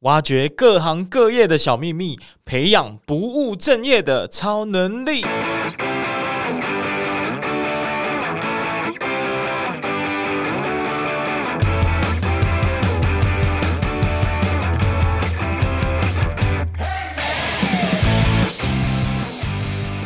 [0.00, 5.24] 挖掘各行各业的小秘密，培养不务正业的超能力。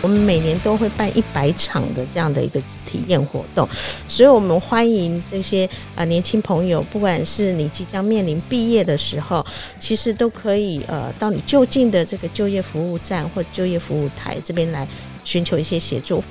[0.02, 3.68] 我们每年都会办一百场的这样的一个体验活动，
[4.08, 9.44] 所以我们欢迎这些啊年轻朋友，不管是你即将面临毕业的时候，
[9.78, 14.86] 其实都可以呃到你就近的这个就业服务站或就业服务台这边来
[15.24, 16.22] 寻求一些协助。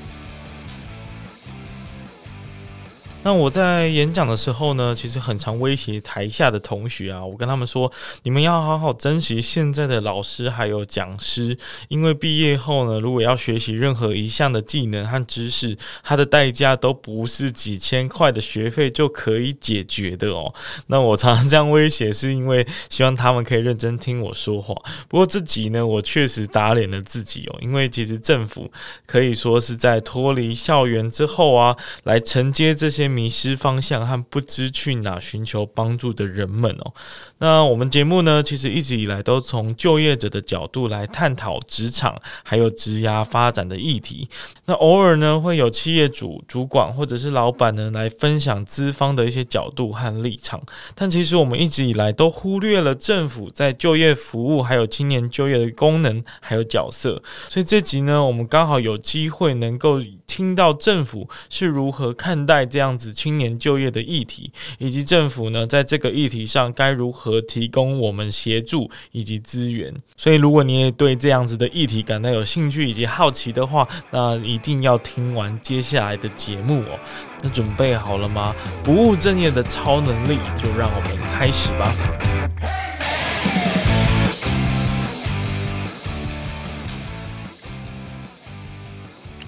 [3.21, 7.91] 那我在演讲的时候呢，其实很常威胁台下的同学啊，我跟他们说，
[8.23, 11.57] 你们要好好珍惜现在的老师还有讲师，
[11.89, 20.53] 因为毕业后呢，如果要学习任何一项的技能和知识，它的代价都不是几千块的学费就可以解决的哦。
[20.87, 24.73] 那我常常这样威胁，是因为希望他们可以认真听我说话。
[25.09, 28.71] 不过这集呢，我确实打脸了自己哦，因为其实政府
[29.05, 33.08] 可以说是在脱离校园之后啊，来承接这些。
[33.09, 36.93] 迷失方向和不知去哪寻求帮助的人们哦。
[37.39, 44.29] 那我们节目呢，其实一直以来都从就业者的角度来探讨职场还有职涯发展的议题。
[44.65, 50.61] 那偶尔呢，会有企业主、主管或者是老板呢来分享资方的一些角度和立场。
[50.93, 57.21] 但其实我们一直以来都忽略了政府在就业服务还有青年就业的功能还有角色。
[57.49, 60.01] 所以这集呢，我们刚好有机会能够
[60.39, 67.43] 听到政府是如何看待这样子青年就业的议题，以及政府呢在这个议题上该如何。
[67.49, 76.99] 提供我们协助以及资源，所以如果你也对这样子的议题感到有兴趣以及好奇的话，那一定要听完接下来的节目哦。
[77.41, 78.55] 那准备好了吗？
[78.83, 82.38] 不务正业的超能力，就让我们开始吧。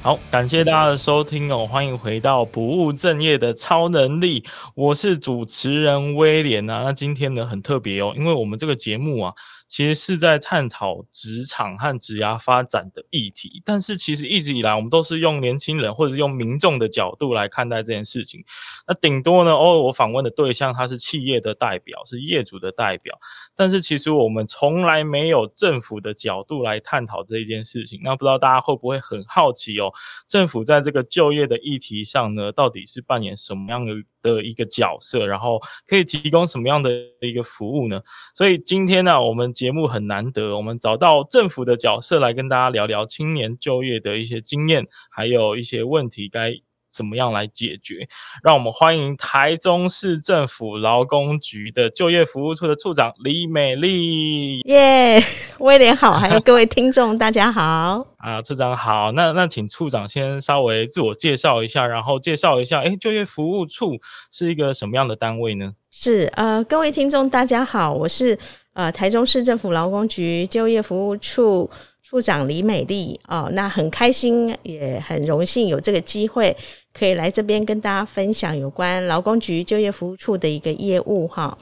[0.03, 6.81] 好，感谢大家的收听哦，欢迎回到不务正业的超能力，我是主持人威廉啊。
[6.84, 9.31] 那今天呢很特别哦，因为我们这个节目啊。
[9.71, 18.43] 其实是在探讨职场和职涯发展的议题，但是其实一直以来我们都是用年轻人或者用民众的角度来看待这件事情。
[18.85, 23.17] 那顶多呢，偶尔我访问的对象他是企业的代表，是业主的代表，
[23.55, 28.01] 但是其实我们从来没有政府的角度来探讨这一件事情。
[28.03, 29.89] 那不知道大家会不会很好奇哦？
[30.27, 38.01] 政府在这个就业的议题上呢，到底是扮演什么样的的一个角色，然后可以提供什么样的一个服务呢？
[38.35, 46.55] 所以今天呢，我们节目很难得，我们找到政府的角色来跟大家聊聊青年就业的一些经验，还有一些问题该
[46.91, 48.07] 怎么样来解决？
[48.44, 54.59] 让我们欢迎台中市政府劳工局的就业服务处的处长李美丽。
[54.62, 55.24] 耶，yeah,
[55.59, 58.06] 威廉好，还有 各位听众，大家好。
[58.18, 59.12] 啊，处长好。
[59.13, 64.00] 那那请处长先稍微自我介绍一下，然后介绍一下，诶，就业服务处
[64.31, 65.74] 是一个什么样的单位呢？
[65.90, 68.38] 是呃，各位听众大家好，我是
[68.74, 71.69] 呃台中市政府劳工局就业服务处。
[72.11, 76.53] 处长李美丽哦，那很开心，也很荣幸有这个机会
[76.94, 81.57] 可以来这边跟大家分享有关劳工局就业服务处的一个业务哈。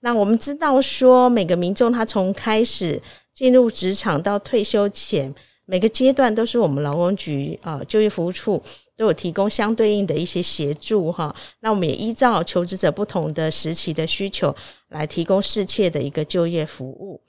[0.00, 2.98] 那我们知道说，每个民众他从开始
[3.34, 5.34] 进入职场到退休前，
[5.66, 8.62] 每个阶段都是我们劳工局啊就业服务处
[8.96, 11.36] 都有提供相对应的一些协助哈。
[11.60, 14.56] 那我们也依照求职者不同的时期的需求
[14.88, 17.20] 来提供适切的一个就业服务。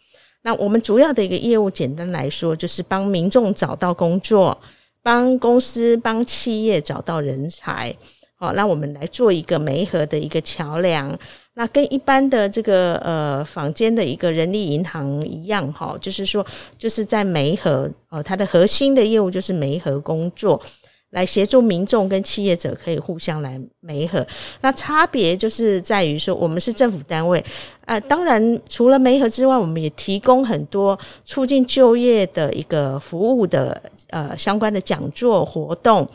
[0.44, 4.58] 那我们主要的一个业务，简单来说，就是帮民众找到工作，
[5.04, 7.96] 帮公司、帮企业找到人才。
[8.36, 11.16] 好，那我们来做一个媒合的一个桥梁。
[11.54, 16.44] 那跟一般的这个呃坊间的一个人力银行一样，哈，就是说，
[16.78, 20.60] 就是在媒合，哦，它的核心的业务就是媒合工作。
[21.12, 24.26] 来协助民众跟企业者可以互相来媒合，
[24.62, 27.44] 那差别就是在于说，我们是政府单位
[27.86, 36.08] 啊，当然除了媒合之外，我们也提供很多促进就业的一个服务的呃相关的讲座活动。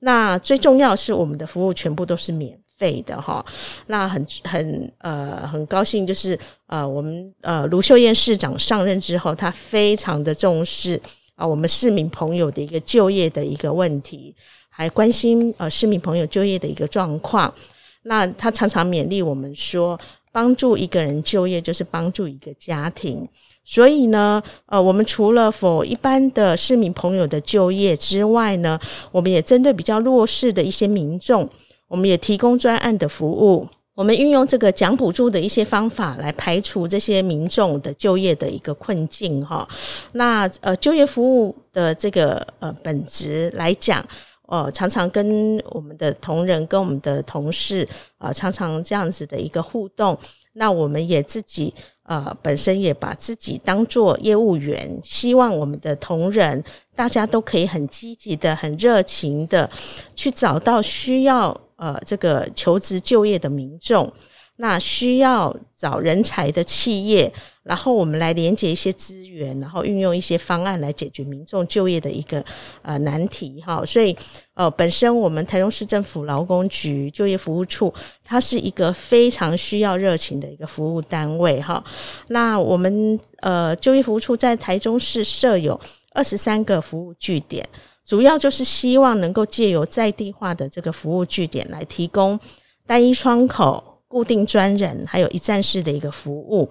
[0.00, 3.44] 那最重要是我们的服务全部都是免费的哈。
[3.88, 10.98] 那很很呃很高兴，就是呃我们呃卢秀燕市长上任之后，他非常的重视。
[11.38, 14.34] 啊，我们市民朋友的一个就业的一个问题，
[14.68, 17.54] 还关心呃市民朋友就业的一个状况。
[18.02, 19.96] 那他常常勉励我们说，
[20.32, 23.24] 帮助一个人就业就是帮助一个家庭。
[23.64, 28.80] 所以呢，呃，我们除了 for 一般的市民朋友的就业之外呢，
[29.12, 31.48] 我们也针对比较弱势的一些民众，
[31.86, 33.68] 我们也提供专案的服务。
[33.98, 39.68] 我们运用这个奖补助的一些方法来排除这些民众的就业的一个困境哈。
[40.12, 44.06] 那呃，就业服务的这个呃本质来讲，
[44.46, 47.82] 呃，常常跟我们的同仁、跟我们的同事
[48.18, 50.16] 啊、呃，常常这样子的一个互动。
[50.52, 51.74] 那我们也自己
[52.04, 56.62] 呃本身也把自己当做业务员，希望我们的同仁
[56.94, 59.68] 大家都可以很积极的、很热情的
[60.14, 61.60] 去找到需要。
[61.78, 64.12] 呃，这个求职就业的民众，
[64.56, 67.32] 那需要找人才的企业，
[67.62, 72.44] 然后我们来连接一些资源，然后运用一些方案来解决民众就业的一个
[72.82, 73.84] 呃难题哈。
[73.86, 74.16] 所以
[74.54, 81.82] 呃，本身我们台中市政府劳工局就业服务处，它是一个非常需要热情的一个服务单位哈。
[82.26, 87.64] 那我们呃就业服务处在台中市设有二十三个服务据点。
[88.08, 92.40] 主要就是希望能够借由在地化的这个服务据点来提供
[92.86, 96.66] 单一窗口、固定专人，还有一站式的一个服务。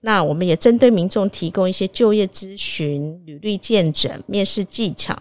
[0.00, 5.14] 那我们也针对民众提供一些就业咨询、履历见诊、面试技巧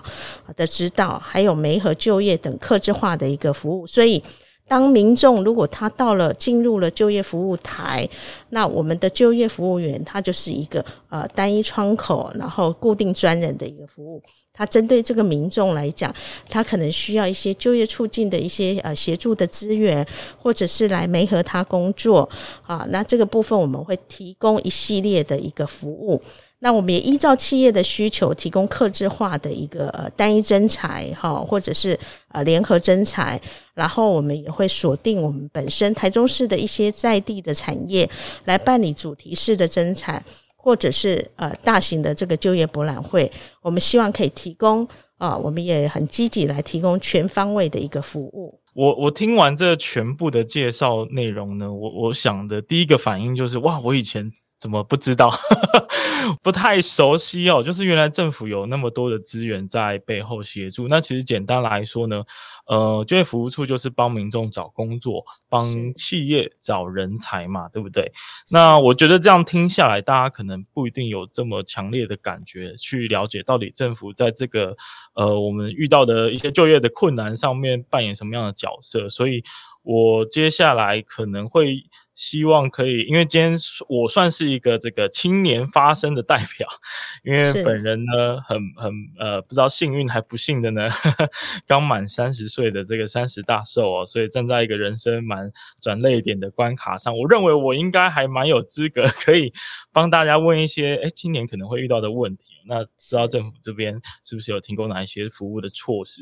[0.56, 3.86] 的指导，还有媒合就业等客制化的一个服务。
[3.86, 4.24] 所以。
[4.68, 8.08] 当民众如果他到了进入了就业服务台，
[8.50, 14.22] 那我们的就业服务员他就是一个呃单一窗口，然后固定专人的一个服务。
[14.54, 16.14] 他针对这个民众来讲，
[16.50, 20.06] 他可能需要一些就业促进的一些呃协助的资源，
[20.38, 22.28] 或者是来媒合他工作
[22.64, 22.86] 啊。
[22.90, 26.22] 那这个部分我们会提供一系列的一个服务。
[26.60, 31.98] 那我们也依照企业的需求，提供客制化的一个呃单一征才哈，或者是
[32.30, 33.40] 呃联合征才，
[33.76, 38.10] 然后我们也会锁定我们本身台中市的一些在地的产业，
[38.46, 40.24] 来办理主题式的征才，
[40.56, 43.32] 或者是呃大型的这个就业博览会。
[43.62, 44.88] 我们希望可以提供
[45.20, 48.60] 啊、我们也很积极来提供全方位的一个服务。
[48.74, 54.32] 我我听完这全部的介绍内容呢，我我想的第一个反应就是哇，我以前。
[54.60, 55.32] 怎么不知道？
[56.44, 57.64] 不太熟悉哦。
[57.64, 60.88] 就是原来政府有那么多的资源在背后协助。
[60.88, 62.24] 那其实简单来说呢，
[62.66, 68.12] 呃，就业服务处就是帮民众找工作，帮企业找人才嘛，对不对？
[68.50, 74.76] 那我觉得这样听下来，大家可能不一定有这么强烈的感觉，去了解到底政府在这个
[75.14, 79.08] 呃我们遇到的一些就业的困难上面扮演什么样的角色。
[79.08, 79.44] 所以
[79.84, 81.84] 我接下来可能会。
[82.18, 83.52] 希望可以，因为今天
[83.88, 86.68] 我算是一个这个青年发声的代表，
[87.24, 91.30] 因为本人呢很很呃不知道幸运还不幸的呢，呵 呵
[91.68, 99.54] 刚满三十岁的这个三十大寿哦，所以站在一个人生蛮转泪点的关卡上，我认为我应该还蛮有资格可以
[99.94, 102.56] 帮大家问一些哎青年可能会遇到的问题。
[102.66, 106.22] 那不知道政府这边是不是有提供哪一些服务的措施？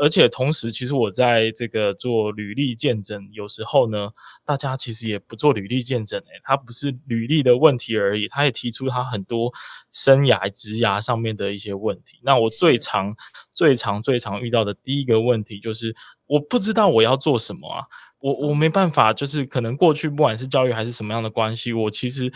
[0.00, 4.10] 而且同时，其实我在这个做履历见证，有时候呢，
[4.44, 9.52] 大家其实也不做履历健诊，诶，他不是履历的问题而已，他也提出他很多
[9.90, 12.18] 生涯、职涯上面的一些问题。
[12.22, 13.14] 那我最常、
[13.52, 15.94] 最常、最常遇到的第一个问题就是，
[16.26, 17.84] 我不知道我要做什么啊，
[18.18, 22.32] 我我没办法，就是可能过去不管是教育还是什么样的关系，我其实。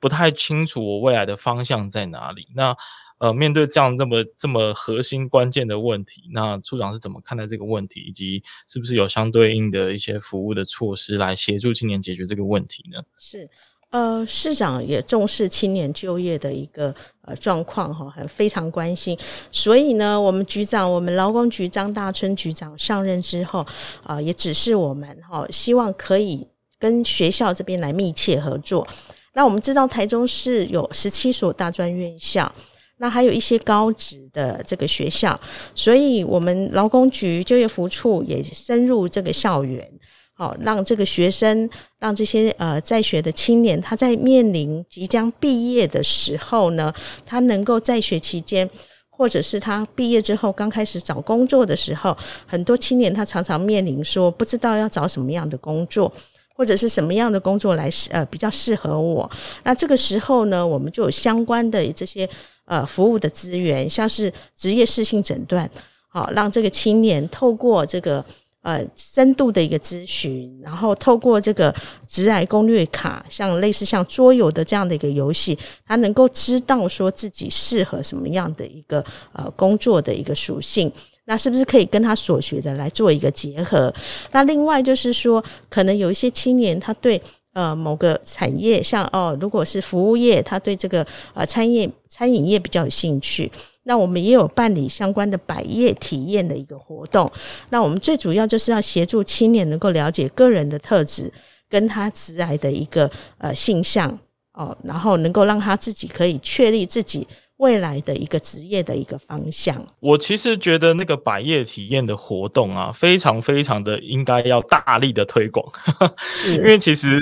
[0.00, 2.46] 不太清楚我未来的方向在哪里。
[2.54, 2.72] 那
[3.18, 13.02] 呃，面对这样这么这么核心关键的问题，那处长是怎么看待这个问题，以及是不是有相对应的一些服务的措施来协助青年解决这个问题呢？
[13.18, 13.48] 是，
[13.90, 19.18] 呃，市长也重视青年就业的一个呃状况哈，还非常关心。
[19.50, 23.66] 所以呢，我们局长，我们劳工局张大春局长上任之后
[24.04, 26.46] 啊，也指示我们哈，希望可以
[26.78, 28.86] 跟学校这边来密切合作。
[29.32, 32.52] 那我们知道台中市有十七所大专院校，
[32.98, 35.38] 那还有一些高职的这个学校，
[35.74, 39.88] 所以我们劳工局就业服务处也深入这个校园，
[40.34, 46.92] 好让这个学生，让这些呃在学的青年，他在面临即将毕业的时候呢，
[47.24, 48.68] 他能够在学期间，
[49.08, 56.12] 或者是他毕业之后刚开始找工作的时候，很多青年他常常面临说不知道要找什么样的工作。
[56.58, 59.30] 或者是什么样的工作来适呃比较适合我？
[59.62, 62.28] 那这个时候呢，我们就有相关的这些
[62.64, 65.70] 呃服务的资源，像是职业适性诊断，
[66.08, 68.24] 好让这个青年透过这个
[68.62, 71.72] 呃深度的一个咨询，然后透过这个
[72.08, 80.92] 职癌攻略卡，像类似像桌游的这样的一个游戏，他能够知道说自己适合什么样的一个呃工作的一个属性。
[81.28, 83.92] 那是不是可以跟他所学的来做一个结合？
[84.32, 87.20] 那另外就是说，可能有一些青年他对
[87.52, 93.52] 呃某个产业，像哦，如果是服务业，他对这个呃餐饮餐饮业比较有兴趣。
[93.82, 97.30] 那我们也有办理相关的百业体验的一个活动。
[97.68, 101.30] 那我们最主要就是要协助青年能够了解个人的特质，
[101.68, 104.18] 跟他直来的一个呃性向
[104.54, 107.28] 哦，然后能够让他自己可以确立自己。
[107.58, 115.64] 未来的一个职业的一个方向，我其实觉得那个百业体验的活动啊，非常非常的应该要大力的推广，
[116.50, 117.20] 因为其实。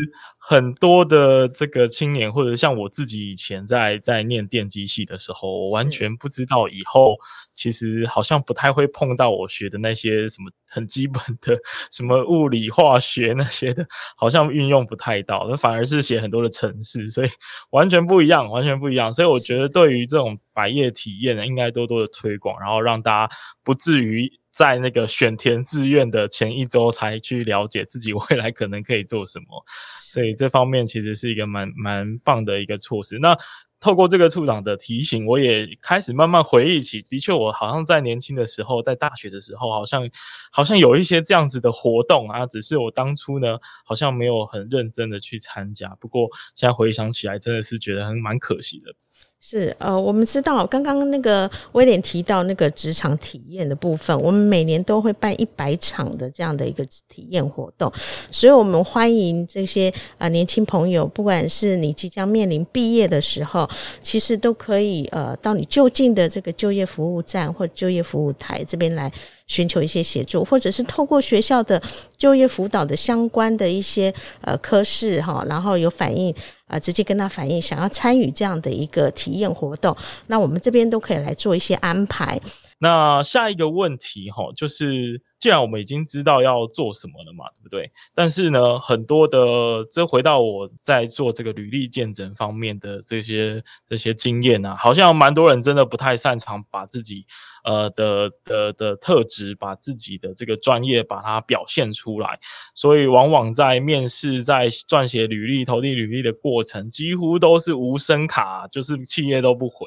[0.49, 7.17] 很多的这个青年，或者像我自己以前在在念电机系的时候，我完全不知道以后
[7.53, 11.59] 其实好像不太会碰到我学的那些什么很基本的
[11.91, 13.85] 什么物理化学那些的，
[14.17, 17.29] 好像运用不太到，那反而是写很多的程式，所以
[17.73, 19.13] 完全不一样，完全不一样。
[19.13, 24.33] 所以我觉得对于这种百业体验呢，应该多多的推广，然后让大家不至于。
[24.57, 29.63] 在那个选填志愿的前一周才去了解自己 未来可能可以做什么，
[30.11, 33.19] 所以这方面其实是一个蛮蛮棒的一个措施。
[33.19, 33.37] 那
[33.79, 40.09] 透过这个处长的提醒，我也开始慢慢回忆起，的确我好像在年轻的时候，在大学的时候，好像
[40.51, 45.95] 好像有一些这样子的活动啊，只是我当初呢好像没有很认真的去参加。
[46.01, 48.95] 不过现在回想起来，真的是觉得很蛮可惜的。
[49.39, 57.93] 是呃，我们知道刚刚那个威廉提到那个职场体验的部分，我们每年都会办一百场的这样的一个体验活动，
[58.31, 63.69] 所以我们欢迎这些呃年轻朋友，不管是你即将面临毕业的时候，
[64.03, 69.13] 其实都可以呃到你就近的这个就业服务站或就业服务台这边来。
[69.47, 71.81] 寻求一些协助，或者是透过学校的
[72.17, 76.35] 就业辅导的相关的一些呃科室哈，然后有反映
[76.67, 82.41] 啊、直接跟他反映想要参与这样的一个体验活动，那我们这边都可以来做一些安排。
[82.79, 87.91] 那下一个问题哈，就是既然我们已经知道要做什么了嘛，对不对？
[88.15, 97.27] 但是呢，很多的这回到我在做这个履历健诊方面的这些这些经验啊，好像蛮多人真的不太擅长把自己
[97.65, 102.39] 呃的的的特质，把自己的这个专业把它表现出来，
[102.75, 109.87] 所以往往在面试、在撰写履历、投递履历的过程，几乎都是无声卡，就是企业都不回。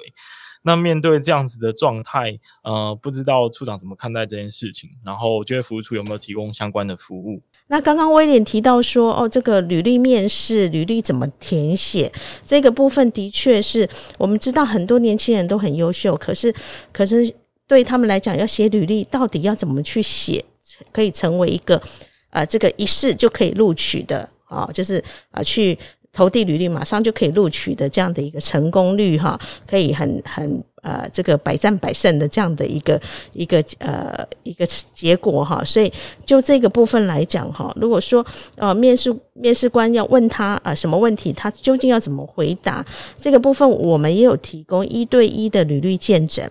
[0.61, 4.89] 那面对这样子的状态，呃，不知道处长怎么看待这件事情？
[5.05, 7.41] 然后就业服务处有没有提供相关的服务？
[7.67, 12.11] 那刚刚威廉提到说，哦，这个履历面试，履历怎么填写？
[12.45, 13.87] 这个部分的确是
[14.17, 16.53] 我们知道很多年轻人都很优秀，可是，
[16.91, 17.33] 可是
[17.67, 20.43] 对他们来讲，要写履历到底要怎么去写，
[20.91, 21.81] 可以成为一个
[22.31, 25.77] 呃，这个一试就可以录取的啊，就是啊，去。
[26.11, 32.99] 投递履历马上就可以录取的这样的一个成功率哈，可以很很呃这个百战百胜的这样的一个
[33.33, 35.91] 一个呃一个结果哈，所以
[36.25, 38.25] 就这个部分来讲哈，如果说
[38.55, 42.85] 呃面试面试官要问他啊什么问题，他究竟要怎么回答，
[43.21, 46.49] 这个部分我们也有提供一对一的履历健诊。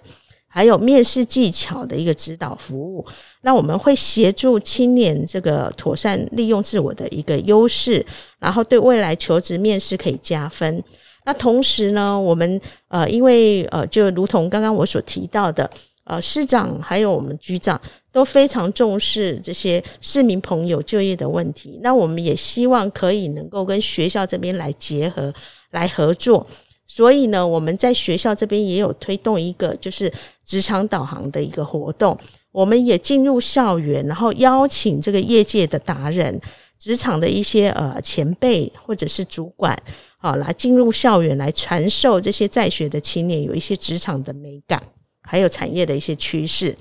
[0.59, 3.07] 还有面试技巧的一个指导服务，
[3.43, 8.05] 那我们会协助青年这个妥善利用自我的一个优势，
[8.41, 10.83] 然后对未来求职面试可以加分。
[11.25, 15.71] 那同时呢，我们呃，因为呃，就如同刚刚我所提到的，
[16.03, 21.79] 呃，市长还有我们局长都非常重视这些市民朋友就业的问题。
[21.85, 25.33] 那我们也希望可以能够跟学校这边来结合，
[25.71, 26.45] 来合作。
[26.91, 30.13] 所以呢，我们在学校这边也有推动一个就是
[30.45, 32.19] 职场导航的一个活动。
[32.51, 36.41] 我们也进入校园，然后邀请这个业界的达人、
[36.79, 39.79] 职场的一些呃前辈或者是主管，
[40.17, 44.83] 好来进入校园来传授这些在学的青年有一些职场的美感，
[45.23, 46.75] 还有产业的一些趋势，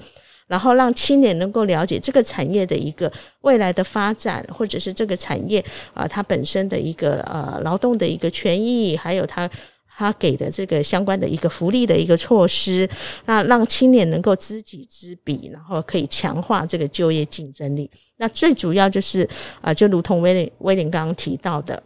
[0.47, 3.11] 然后让青年能够了解这个产业的一个
[3.41, 9.47] 未来的发展，或者是这个产业啊它本身的一个呃劳动的一个权益，还有它。
[9.99, 12.87] 他给的这个相关的一个福利的一个措施，
[13.25, 17.89] 那让青年能够知己知彼，然后可以强化这个就业竞争力。
[18.17, 19.27] 那最主要就是
[19.59, 21.81] 啊，就如同威廉威廉刚刚提到的。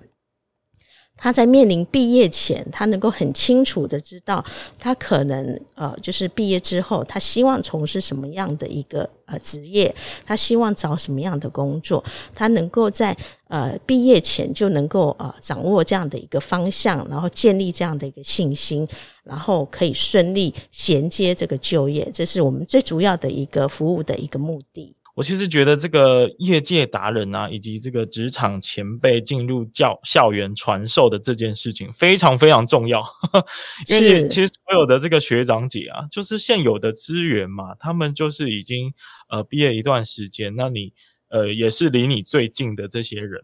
[1.15, 4.43] 他在面临毕业前，他能够很清楚的知道，
[4.79, 9.93] 他可能呃，就是毕业之后，他希望从事什么样的一个呃职业，
[10.25, 12.03] 他希望找什么样的工作，
[12.33, 13.15] 他能够在
[13.51, 18.87] 呃毕业前就能够呃掌握这样的一个方向，然后建立这样的一个信心，
[19.23, 24.95] 然后可以顺利衔接这个就业，这是我们最主要的一个服务的一个目的。
[25.13, 33.03] 我其实觉得这个业界达人啊，以及这个职场前辈进入教校园传授的这件事情非常非常重要，
[33.87, 38.93] 因为其实所有的这个学长姐啊，就是现有的资源嘛，他们就是已经
[39.29, 40.93] 呃毕业一段时间，那你
[41.31, 43.41] 呃也是离你最近的这些人。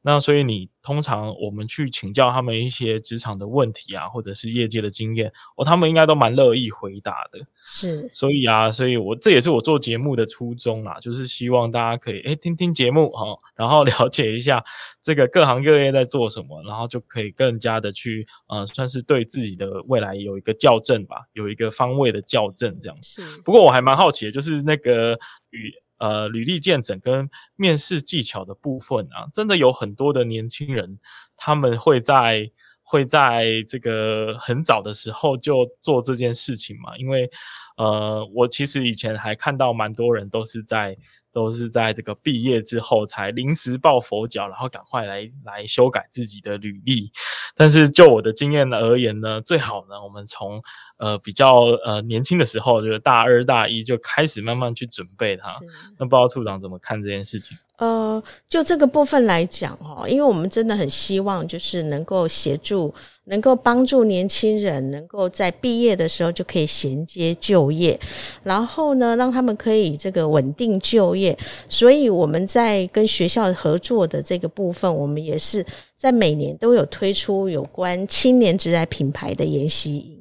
[0.00, 7.40] 那所以你通常我们去请教他们一些职场的问题啊，或者是业界的经验，哦，他们应该都蛮乐意回答的。
[7.52, 14.64] 是，所以啊，所以我这也是我做节目的初衷啦，就是希望大家可以诶听听节目哈，然后 了解一下
[15.02, 23.20] 这个各行各业在做什么，然后就可以更加的去呃，算是对自己的未来有一个校正吧，有一个方位的校正这样子。
[23.20, 23.42] 是。
[23.42, 25.18] 不过我还蛮好奇的，就是那个
[25.50, 25.70] 与。
[25.98, 30.98] 呃，履历见诊跟面试技巧的部分啊，真的有很多的年轻人，
[31.36, 32.50] 他们会在
[32.82, 36.96] 会在这个很早的时候就做这件事情嘛？
[36.96, 37.30] 因为
[37.78, 40.98] 呃，我其实以前还看到蛮多人都是在。
[41.30, 47.12] 都是在这个毕业之后才临时抱佛脚，然后赶快来来修改自己的履历。
[47.54, 50.60] 但是就我的经验而言呢，最好呢，我们从
[50.96, 55.60] 呃比较呃年轻的时候，就是大二大一就开始慢慢去准备它。
[55.98, 57.56] 那不知道处长怎么看这件事情？
[57.76, 62.92] 呃，就这个部分来讲哦，因为我们真的很希望就是能够协助，
[63.28, 67.98] 能够帮助年轻人能够在毕业的时候就可以衔接就业，
[68.42, 71.36] 然后呢，让他们可以这个稳定就业。
[71.68, 75.64] 所以我们在跟学校合作的这个部分，我们也是
[75.96, 80.17] 在每年都有推出有关青年职涯品牌的研习。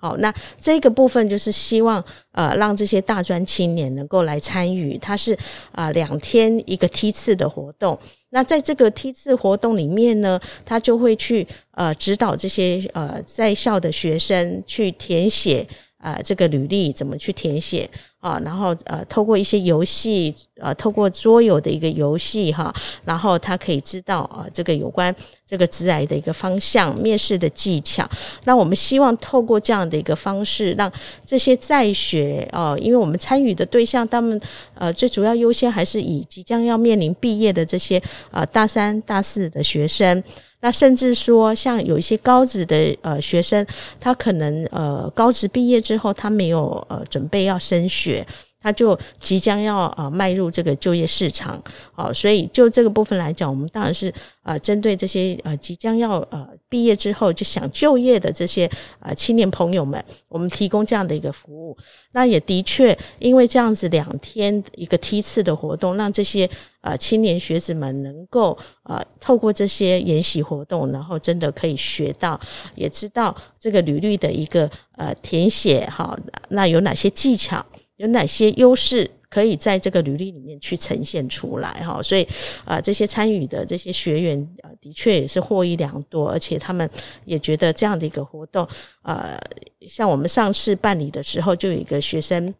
[0.00, 5.36] 好，那这个部分就是希望呃让这些大专青年能够来参与，它是
[5.72, 7.98] 啊、两天一个梯次的活动。
[8.30, 15.66] 那在这个梯次活动里面呢，他就会去呃指导这些呃在校的学生去填写。
[16.00, 17.88] 呃，这个履历怎么去填写
[18.20, 18.40] 啊？
[18.44, 22.72] 然后呃，透过一些游戏，呃，透过桌游的一个游戏哈，
[23.04, 25.14] 然后他可以知道啊，这个有关
[25.44, 28.08] 这个职涯的一个方向、面试的技巧。
[28.44, 30.90] 那我们希望透过这样的一个方式，让
[31.26, 34.40] 这些在学哦、呃，因为我们参与的对象，他们
[34.74, 38.00] 呃最主要优先还是以即将要面临毕业的这些
[38.30, 40.22] 呃大三、大四的学生。
[40.60, 43.64] 那甚至说，像有一些高职的呃学生，
[44.00, 48.26] 他可能呃高职毕业之后，他没有呃准备要升学，
[48.60, 51.62] 他就即将要呃迈入这个就业市场，
[51.92, 54.12] 好，所以就这个部分来讲，我们当然是
[54.42, 58.68] 呃针对这些呃即将要呃毕业之后就想就业的这些
[59.00, 61.76] 呃青年朋友们，我们提供这样的一个服务。
[62.12, 66.48] 那也的确，因为这样子两天一个梯次的活动，让这些
[66.80, 72.40] 呃青年学子们能够呃透过这些研习活动，然后真的可以学到，
[72.74, 76.18] 也知道这个履历的一个呃填写哈，
[76.48, 77.64] 那有哪些技巧，
[77.98, 79.08] 有哪些优势。
[79.30, 82.26] 可以在这个履历里面去呈现出来哈，所以
[82.64, 86.88] 啊，这些参与的这些学员啊，的确也是获益良多，而且他们
[87.26, 88.66] 也觉得这样的一个活动，
[89.02, 89.38] 呃，
[89.86, 92.54] 像我们上次办理的时候，就有一个学生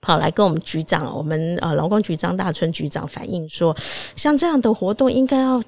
[0.00, 3.76] 跑来跟我们局长，我们呃劳工局张大春局长反映说，
[4.16, 5.62] 像这样的活动应该要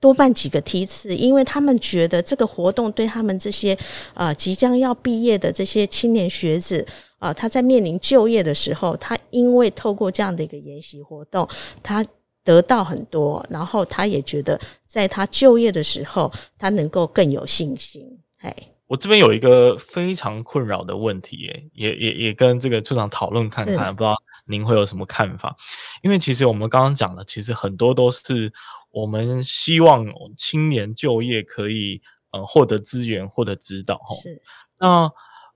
[0.00, 3.76] 多办几个梯次，因为他们觉得这个活动对他们这些
[4.14, 6.86] 呃即将要毕业的这些青年学子。
[7.20, 11.46] 啊，他在面临就业的时候，他因为透过这样的一个研习活动，
[11.82, 12.04] 他
[12.42, 18.18] 得到很多，然后他也觉得在他就业的时候，他能够更有信心。
[18.38, 18.56] 哎，
[18.86, 25.54] 我这边有一个非常困扰的问题，诶，也也也跟这个处长讨论看看，不知道您会有什么看法？
[26.02, 28.50] 因为其实我们刚刚讲的，其实很多都是
[28.90, 30.06] 我们希望
[30.38, 34.22] 青年就业可以呃获得资源、获得指导，齁。
[34.22, 34.40] 是，
[34.78, 35.12] 那。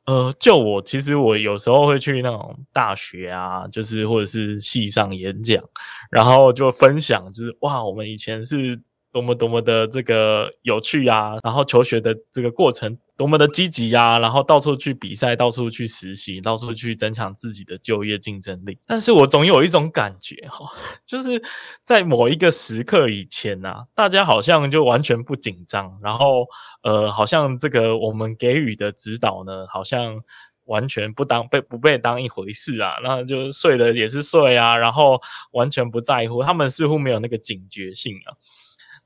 [0.07, 5.63] 呃，就我其实我有时候会去那种大学啊，就是或者是系上演讲，
[6.11, 8.79] 然后就分享，就是哇，我们以前是
[9.11, 12.99] 多么多么的这个有趣啊，然后求学的这个过程。
[13.17, 14.19] 多么的积极呀！
[14.19, 18.77] 然后到处去比赛，到处去实习，到处去增强自己的就业竞争力。
[18.87, 20.69] 但是我总有一种感觉哈，
[21.07, 21.41] 就是
[21.85, 26.47] 在某一个时刻以前呐、啊，大家好像就完全不紧张，然后
[26.83, 30.21] 呃，好像这个我们给予的指导呢，好像
[30.65, 32.97] 完全不当被不被当一回事啊。
[33.05, 35.21] 那就睡的也是睡啊，然后
[35.53, 38.35] 完全不在乎，他们似乎没有那个警觉性啊。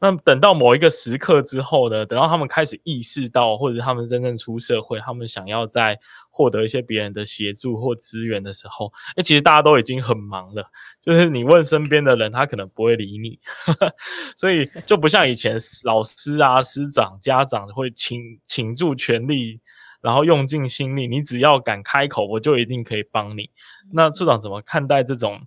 [0.00, 5.98] 那等到某一个时刻之后呢，等到他们开始意识到，或者他们真正出社会，他们想要在
[6.30, 10.64] 获得一些别人的协助或资源的时候，诶，其实大家都已经很忙了。
[11.00, 13.40] 就是你问身边的人，他可能不会理你，
[14.36, 19.60] 所以就不像以前老师啊、师长、家长会倾倾注全力，
[20.00, 21.08] 然后用尽心力。
[21.08, 23.50] 你只要敢开口，我就一定可以帮你。
[23.92, 25.40] 那处长怎么看待这种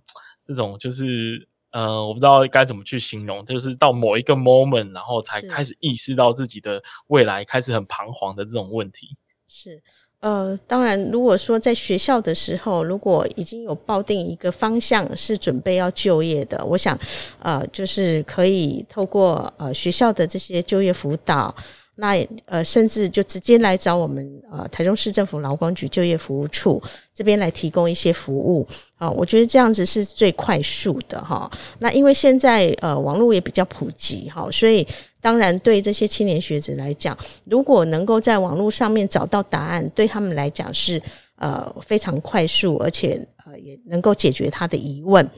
[0.44, 1.48] 这种就是？
[1.72, 9.16] 呃，我不知道该怎么去形容，就是到某一个 moment，然后才开始意识到自己的未来开始很彷徨的这种问题。
[9.48, 9.82] 是，
[10.20, 16.98] 呃，当然，如果说在学校的时候，如果已经有抱定一个方向是准备要就业的，我想，
[17.38, 21.54] 呃，就是可以透过呃学校的这些就业辅导。
[21.94, 26.82] 那呃，甚至就直接来找我们呃台中市政府劳工局就业服务处
[27.14, 31.50] 这边来提供一些服务啊，我觉得这样子是最快速的哈。
[31.80, 34.86] 那因为现在呃网络也比较普及哈，所以
[35.20, 41.00] 当然对这些青年学子来讲，如果能够在网络上面找到答案，对他们来讲是
[41.36, 45.28] 呃非常快速，而且呃也能够解决他的疑问。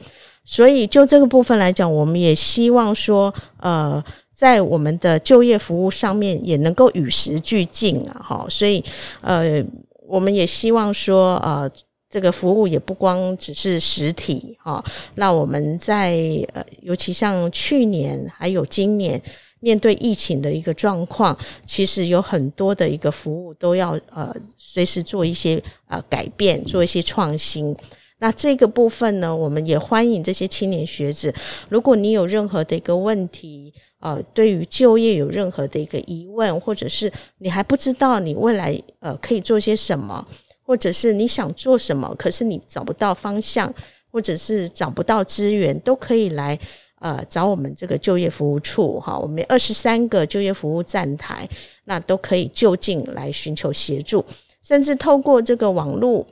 [0.45, 4.01] 所以就这个部分来讲，我们也希望说呃。
[4.35, 8.83] 在我们的就业服务上面也能够与时俱进啊，哈，所以
[9.21, 9.63] 呃，
[10.07, 11.71] 我们也希望说，呃，
[12.09, 14.83] 这个服务也不光只是实体哈。
[15.15, 16.17] 那我们在
[16.53, 19.21] 呃，尤其像去年还有今年
[19.61, 27.75] 面对疫情的一个状况，其实有很多的一个服务都要呃随时做一些呃改变，做一些创新。
[28.19, 31.33] 那这个部分呢，我们也欢迎这些青年学子，
[31.69, 33.73] 如果你有任何的一个问题。
[34.01, 40.23] 呃，对于就业有任何的一个疑问，或者是你还不知道你未来呃可以做些什么，
[40.61, 43.73] 或者是你想做什么，可是你找不到方向，
[44.11, 46.59] 或者是找不到资源，都可以来
[46.99, 49.17] 呃找我们这个就业服务处哈。
[49.17, 51.49] 我们二十三个就业服务站台，
[51.85, 54.23] 那都可以就近来寻求协助，
[54.61, 56.27] 甚至透过这个网络，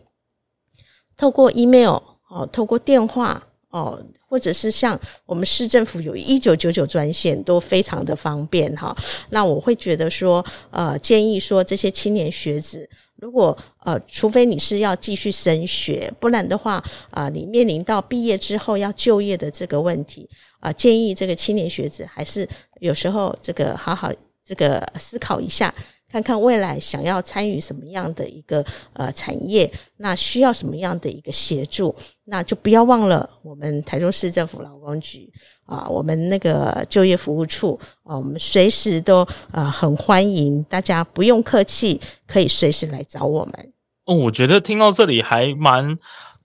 [1.18, 1.98] 透过 email
[2.30, 4.02] 哦，透过电话哦。
[4.34, 8.98] 或者是像我们市政府有一九九九专线，都非常的方便哈。
[9.30, 20.28] 那我会觉得说，呃，建议说这些青年学子，如果呃，除非你是要继续升学，不然的话，啊、你面临到毕业之后要就业的这个问题，
[20.60, 22.50] 啊、建议这个青年学子还是
[22.80, 24.12] 有时候这个好好
[24.44, 25.72] 这个思考一下。
[26.14, 31.96] 看看未来想要参与什么样的一个呃产业，那需要什么样的一个协助，
[32.26, 35.28] 那就不要忘了我们台中市政府劳工局
[35.66, 43.74] 啊，我们那个就业服务处啊，我们随时都呃很欢迎大家，不用客气，可以随时来找我们。
[44.06, 45.98] 哦，我觉得听到这里还蛮。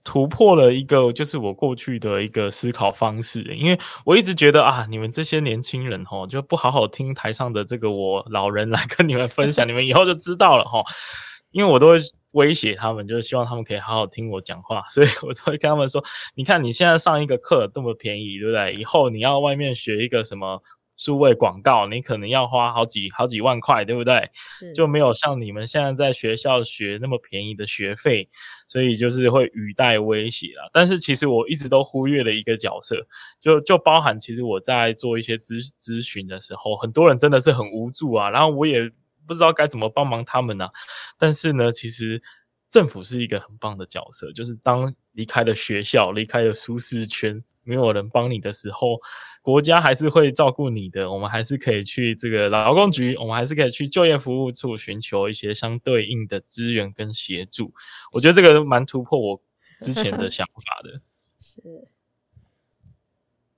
[0.08, 10.82] 突破了一个，就是我过去的一个思考方式，因为我一直觉得啊，你们这些年轻人哦，就不好好听台上的这个我老人来跟你们分享， 你们以后就知道了哈。
[11.50, 11.98] 因为我都会
[12.32, 16.02] 威胁他们，就是希望他们可以好好听我讲话，所以我都会跟他们说，
[16.34, 18.72] 你看你现在上一个课这么便宜，对不对？
[18.72, 20.62] 以后你要外面学一个什么？
[20.98, 24.28] 数位广告，你可能要花好几好几万块，对不对？
[24.74, 28.28] 就没有像你们现在在学校学那么便宜的学费，
[28.66, 30.68] 所以就是会语带威胁啦。
[30.72, 33.06] 但是其实我一直都忽略了一个角色，
[33.40, 38.90] 就就包含其实我在做一些咨咨询的时候，很多人真的是很无助啊，然后我也
[39.24, 40.72] 不知道该怎么帮忙他们呢、啊。
[41.16, 42.20] 但是呢，其实
[42.68, 47.40] 政府是一个很棒的角色，就是当离开了学校，离开了舒适圈。
[47.68, 48.98] 没有人帮你的时候，
[49.42, 51.12] 国家还是会照顾你的。
[51.12, 57.72] 我们还是可以去这个劳工局，我们还是可以去就业服务处寻求一些相对应的资源跟协助。
[58.12, 59.42] 我觉得这个蛮突破我
[59.78, 61.02] 之前的想法的。
[61.38, 61.60] 是。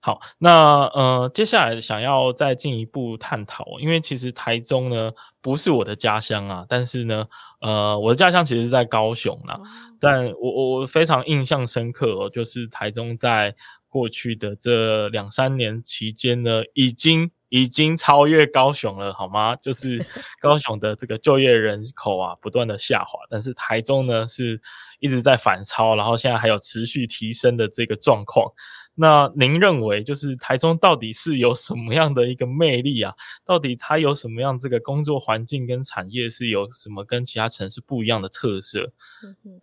[0.03, 7.27] 好，那呃，接下来想要再进一步探讨，因为其实台中呢不是我的家乡啊，但是呢，
[7.61, 9.61] 呃，我的家乡其实是在高雄啦。
[10.01, 13.55] 但我我非常印象深刻哦，就是台中在
[13.91, 19.57] 过去的这两三年期间呢，已经已经超越高雄了，好吗？
[19.57, 19.99] 就是
[20.41, 24.61] 高雄的这个就业人口啊，不断的下滑，但是台中呢是
[25.01, 28.51] 一直在反超，然后现在还有持续提升的这个状况。
[28.95, 33.15] 那您认为，就是台中到底是有什么样的一个魅力啊？
[33.45, 38.93] 到底它有什么样这个工作环境跟产业是有什么跟其他城市不一样的特色？
[39.25, 39.61] 嗯哼，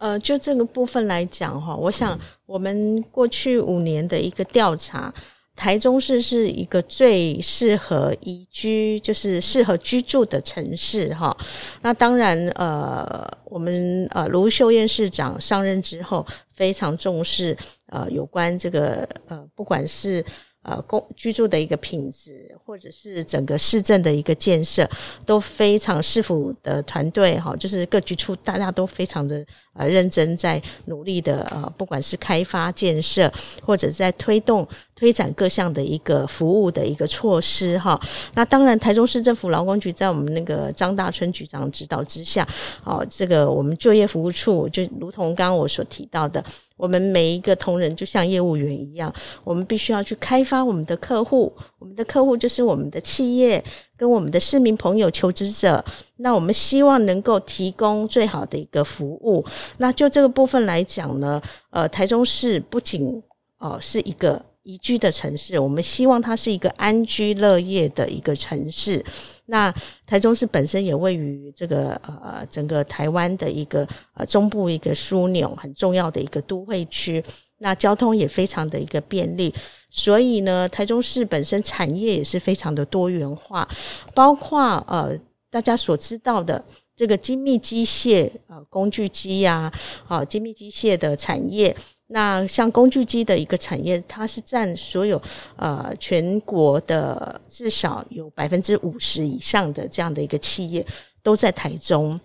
[0.00, 5.12] 呃，就这个部分来讲哈，我想我们过去五年的一个调查。
[5.56, 11.36] 台中市是一个最适合宜居，就是适合居住的城市哈。
[11.82, 17.54] 那当然，呃，我们呃卢秀燕市长上任之后，非常重视
[17.88, 20.24] 呃有关这个呃，不管是。
[20.62, 24.86] 呃，公居住的一个品质，或者是整个市政的一个建设，
[25.24, 29.42] 都非常市府的团队哈，就是各局处大家都非常的
[29.72, 33.32] 呃认真，在努力的呃，不管是开发建设，
[33.64, 37.98] 或者在推动推展各项的一个服务的一个措施哈。
[38.34, 42.46] 那当然，台中市政府劳工局在我们那个张大春局长指导之下，
[42.84, 46.44] 哦，这个我们就业服务处就如同刚刚我所提到的。
[46.80, 49.12] 我们每一个同仁就像业务员一样，
[49.44, 53.62] 我们必须要去开发我们的客户，我们的客户就是我们的企业
[53.96, 55.84] 跟我们的市民朋友、求职者。
[56.16, 59.44] 那我们希望能够提供最好的一个服务。
[59.76, 63.22] 那就这个部分来讲呢，呃，台中市不仅
[63.62, 69.04] 哦、是一个宜居的城市，我们希望它是一个安居乐业的一个城市。
[69.46, 69.74] 那
[70.06, 77.24] 台中市本身也位于这个呃整个台湾的一个呃中部一个枢纽，很重要的一个都会区，
[77.58, 79.52] 那交通也非常的一个便利，
[79.90, 83.68] 所以呢，台中市本身产业也是非常的多元化，
[84.14, 85.18] 包括呃
[85.50, 86.62] 大家所知道的
[86.94, 89.72] 这个精密机械呃工具机呀，
[90.06, 91.74] 啊精密机械的产业。
[92.12, 95.22] 那像工具机的一个产业，它是占所有
[95.54, 100.84] 呃全国的至少有百分之五十以上的这样的一个企业
[101.22, 102.20] 都在台中。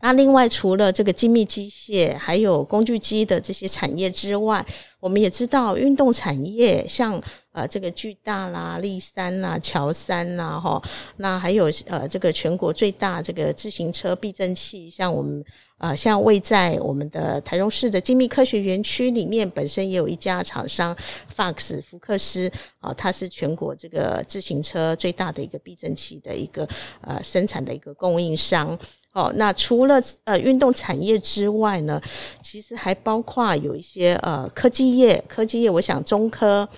[0.00, 4.66] 那另外除了这个精密机械还有工具机的这些产业之外，
[4.98, 10.82] 我们也知道运动产业，像呃这个巨大啦、力三啦、乔三啦，哈，
[11.18, 15.44] 那还有呃这个全国最大这个自行车避震器，像我们。
[15.82, 20.96] 啊，像位在我们的台中市的精密科学园区里面，本身也有一家厂商
[21.36, 26.68] Fox 福克斯啊，它是全国这个自行车最大的一个避震器的一个
[27.00, 28.78] 呃生产的一个供应商。
[29.12, 32.00] 哦，那除了呃运动产业之外呢，
[32.42, 36.68] 其实还包括有一些呃科技业，科技业，我想中科。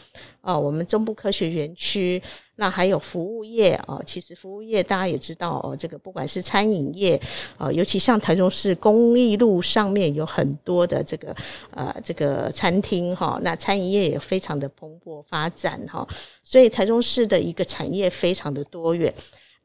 [0.46, 2.22] 哦，我们中部科学园区，
[2.56, 4.02] 那还有服务业哦。
[4.04, 7.18] 其实服务业大家也知道哦，这个不管是餐饮业，
[7.56, 11.34] 呃，尤其像台中市公益路上面有很多的这个
[11.70, 16.06] 呃这个餐厅哈，那餐饮业也非常的蓬勃发展哈。
[16.42, 19.10] 所以台中市的一个产业非常的多元。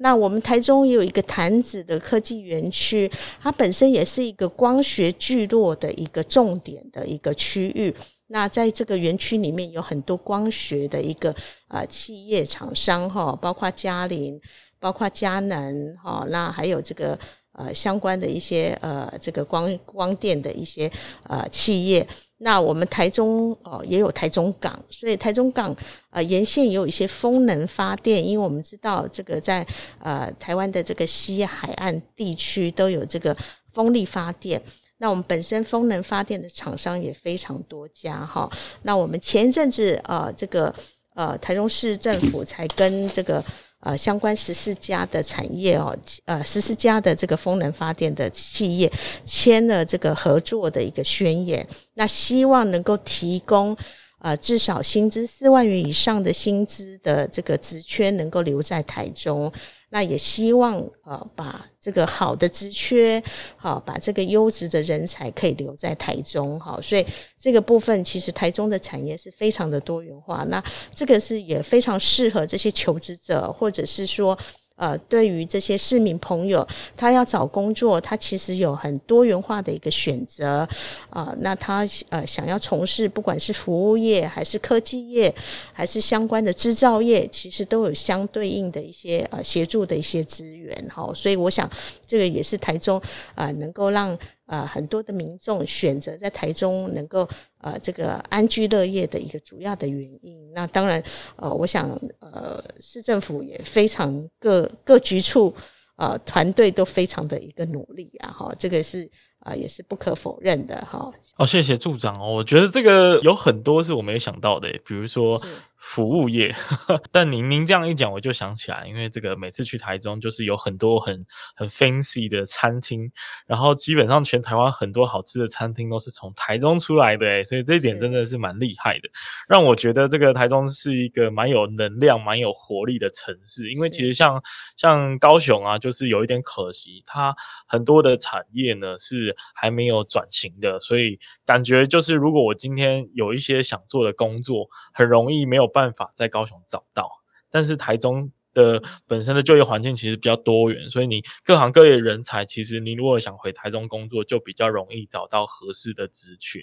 [0.01, 3.09] 那我们台中也有一个潭子的科技园区，
[3.41, 7.93] 它本身也是一个光学聚落的一个重点的一个区域。
[8.27, 11.35] 那在这个园区里面有很多光学的一个
[11.67, 14.39] 呃企业厂商哈，包括嘉林，
[14.79, 17.17] 包括佳能哈，那还有这个
[17.59, 20.89] 呃相关的一些呃这个光光电的一些
[21.27, 22.07] 呃企业。
[22.41, 25.75] 那我们台中哦也有台中港，所以台中港
[26.09, 29.67] 呃沿线也有一些风能发电，因为我们知道这个在
[30.01, 33.35] 呃台湾的这个西海岸地区都有这个
[33.73, 34.61] 风力发电。
[35.01, 38.49] 那我们本身风能发电的厂商也非常多家哈。
[38.83, 40.73] 那我们前一阵子呃，这个
[41.15, 43.43] 呃台中市政府才跟这个
[43.81, 48.91] 呃相关十四家的产业哦，呃十四家的这个风能发电的企业
[49.25, 51.65] 签了这个合作的一个宣言。
[51.93, 53.75] 那希望能够提供
[54.19, 59.51] 呃至少薪资四万元以上的薪资的这个职缺能够留在台中。
[59.89, 63.21] 那也希望啊把这个好的职缺，
[63.55, 67.05] 好把这个优质的人才可以留在台中，好，所以
[67.39, 74.37] 这个部分其实台中的产业是非常的多元化，那这个是也非常适合这些求职者，或者是说。
[74.79, 76.65] 呃，对于这些市民朋友，
[76.95, 80.67] 他要找工作，他其实有很多元化的一个选择
[81.09, 81.37] 啊，呃。
[81.41, 85.33] 那他呃想要从事不管是服务业，还是科技业，
[85.73, 91.11] 还是相关的制造业，其实都有相对应的一些呃协助的一些资源哈。
[91.13, 91.69] 所以我想，
[92.07, 92.97] 这个也是台中
[93.35, 94.17] 啊，呃，能够让。
[94.49, 97.27] 呃，很多的民众选择在台中能够
[97.61, 100.51] 呃这个安居乐业的一个主要的原因。
[100.55, 101.01] 那当然，
[101.35, 101.87] 呃，我想
[102.19, 105.53] 呃市政府也非常各各局处
[105.97, 109.05] 呃团队都非常的一个努力啊，哈，这个是
[109.39, 111.11] 啊、呃、也是不可否认的哈。
[111.37, 115.39] 哦，谢谢助长哦，我觉得这个有很多是我没有想到的，比如说。
[115.79, 116.53] 服务业，
[117.09, 123.09] 但您您这样一讲，我就想起来，因为这个每次去台中，就是有很多很很 fancy 的餐厅，
[123.47, 129.09] 然后基本上全台湾很多好吃的餐厅都是从台中出来的，诶，所以这一点真的是蛮厉害的，
[129.47, 133.71] 让我觉得这个台中是一个蛮有能量、蛮有活力的城市。
[133.71, 134.41] 因为其实像
[134.75, 137.33] 像高雄啊，就是有一点可惜，它
[137.65, 145.68] 很多的产业呢是还没有转型的，所以感觉就是如果我今天有一些想做的工作，很容易没有。
[145.69, 147.09] 办法在高雄找到，
[147.49, 156.59] 但是台中的本身的就业环境其实比较多元，所以你各行各业人才，其实你如果想回台中工作，就比较容易找到合适的职缺。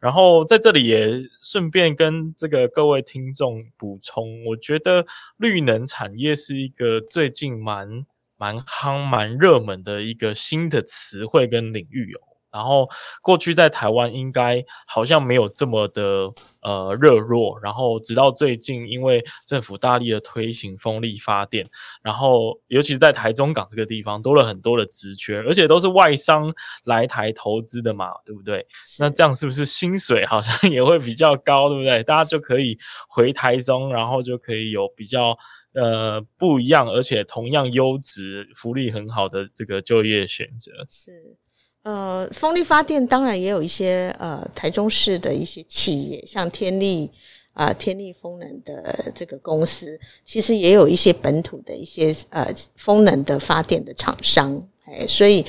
[0.00, 8.04] 然后在这里也顺便跟这个各位听众补充，我觉得绿能产业是一个最近蛮
[8.36, 12.29] 蛮夯、蛮热门的一个新的词汇跟领域哦。
[12.52, 12.88] 然后
[13.22, 16.32] 过去在台湾应该好像没有这么的
[16.62, 21.68] 呃热络，然后直到最近，因为政府大力的推行风力发电，
[22.02, 26.52] 然后尤其是在台中港这个地方多了很多的职缺，而且都是外商
[26.84, 28.66] 来台投资的嘛，对不对？
[28.98, 32.02] 那这样是不是薪水好像 也会比较高，对不对？
[32.02, 32.76] 大家就可以
[33.08, 35.36] 回台中，然后就可以有比较
[35.74, 40.72] 呃不一样，而且同样优质、福利很好的这个就业选择。
[40.90, 41.36] 是。
[41.82, 47.10] 呃，风力发电当然也有一些呃，台中市的一些企业，像天力
[47.54, 55.42] 啊、天力风能的这个公司，其实也有一些本土的一些呃风能的发电的厂商，哎，所以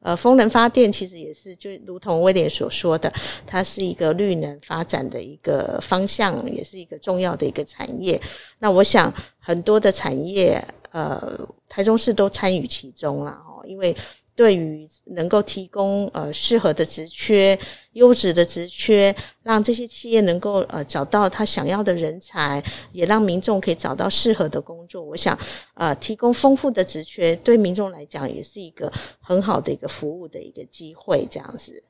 [0.00, 3.12] 呃，风能发电其实也是就如同威廉所说的，
[3.46, 8.18] 它是一个绿能发展的一个方向，也是一个重要的一个产业。
[8.58, 13.94] 那我想很多的产业，呃，台中市都参与其中了哦，因为。
[14.36, 17.58] 对于能够提供呃适合的职缺、
[17.92, 25.02] 优质的职缺，让这些企业能够呃找到他想要的人才，也让民众可以找到适合的工作。
[25.02, 25.38] 我想，
[25.74, 31.26] 呃，提供丰富的职缺，对民众来讲也是一个很好的一个服务的一个机会。
[31.30, 31.84] 这样子。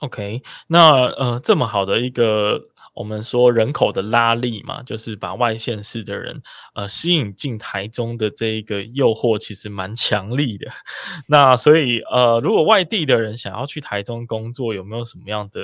[0.00, 2.60] OK，那呃，这么好的一个。
[2.98, 6.42] 我们说人口的拉力嘛，就是把外县市的人
[6.74, 10.66] 呃吸引进台中的这一个诱惑，其实蛮强力的。
[11.28, 15.62] 那所以呃，如果外地的人想要去台中工作，有没有什么样的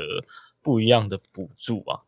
[0.63, 1.99] 不一样的补助啊？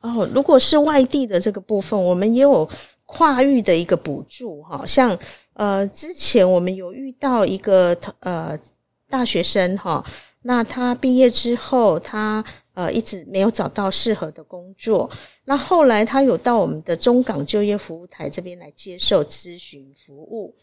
[0.00, 2.66] 哦，如果是外地的这个部分，我们也有
[3.04, 4.86] 跨域的一个补助哈。
[4.86, 5.14] 像
[5.52, 8.58] 呃，之前我们有遇到一个呃
[9.10, 10.02] 大学生哈，
[10.40, 12.42] 那他毕业之后他。
[12.76, 15.10] 呃，一直没有找到适合的工作。
[15.46, 20.54] 那后来他有到我们的中港就业服务台这边来接受咨询服务。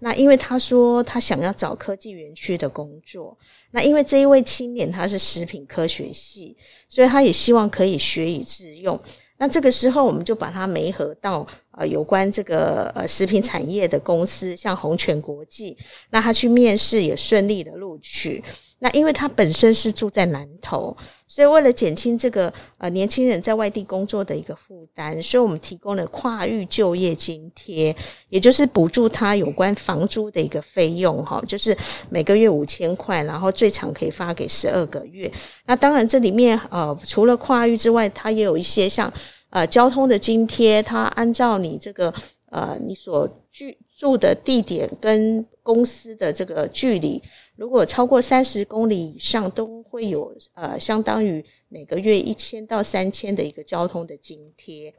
[0.00, 3.34] 那因为他说他想要找科技园区的工作。
[3.70, 6.54] 那因为这一位青年他是食品科学系，
[6.86, 9.00] 所以他也希望可以学以致用。
[9.38, 15.76] 那这个时候我们就把他媒合到呃有关这个呃食品产业的公司，像红泉国际。
[16.10, 18.44] 那他去面试也顺利的录取。
[18.84, 20.94] 那因为他本身是住在南投，
[21.26, 27.96] 所以为了减轻这个呃年轻人在外地工作的一个负担，所以我们提供了跨域就业津贴，
[28.28, 31.74] 也就是补助他有关房租的一个费用哈，就是
[32.10, 35.32] 每个月五千块，然后最长可以发给十二个月。
[35.64, 39.10] 那当然这里面呃除了跨域之外，它也有一些像
[39.48, 42.12] 呃交通的津贴，它按照你这个
[42.50, 47.22] 呃你所居住的地点跟公司的这个距离。
[47.56, 54.92] 如果超过三十公里以上，都会有呃，相当于每个月一千到三千的一个交通的津贴。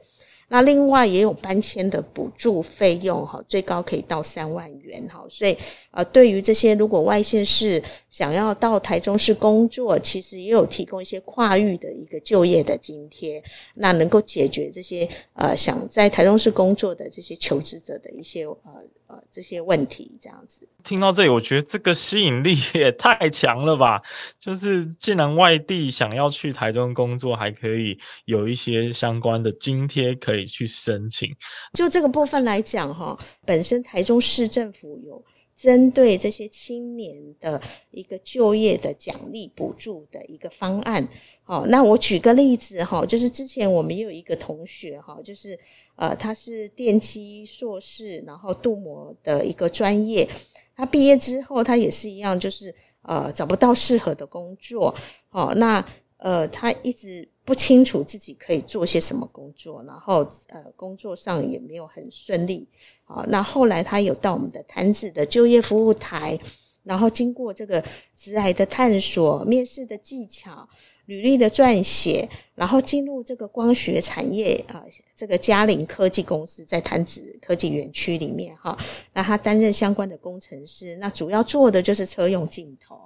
[0.48, 5.24] 那另外也有搬迁的补助费用哈，最高可以到三万元哈。
[5.28, 5.56] 所以
[5.90, 13.42] 呃，对于这些如果外县市想要到台中市工作，其实也有提供一些跨域的一个就业的津贴，
[13.74, 20.12] 那能够解决这些呃想在台中市工作的这些求职者的一些呃呃这些问题。
[20.20, 24.00] 这样子听到这里，我觉得这个吸引力也太强了吧！
[24.40, 30.46] 就是既然外地想要去台中工作，还可以有一些相关的津贴可以。
[30.46, 31.34] 去申请。
[31.74, 35.22] 就这个部分来讲，哈，本身台中市政府有
[35.56, 41.08] 针对这些青年的一个就业的奖励补助的一个方案。
[41.42, 45.58] 好，那我举个例子，哈，就是之前我们有一个同学，哈，就是
[45.96, 50.28] 呃，他是电机硕士，然后镀膜的一个专业。
[50.76, 54.94] 他毕业之后，他也是一样，就是呃，找不到适合的工作。
[55.28, 55.82] 好，那
[56.18, 57.26] 呃，他一直。
[57.46, 62.66] 不清楚自己可以做些什么工作，然后呃，工作上也没有很顺利。
[63.04, 66.36] 好，那后来他有到我们的潭子的就业服务台，
[66.82, 67.80] 然后经过这个
[68.16, 70.68] 职涯的探索、面试的技巧、
[71.04, 78.76] 履历的撰写，然后进入这个光学产业啊，这个嘉陵科技公司在潭子科技园区里面哈，
[79.12, 83.05] 那他担任相关的工程师，那主要做的就是车用镜头。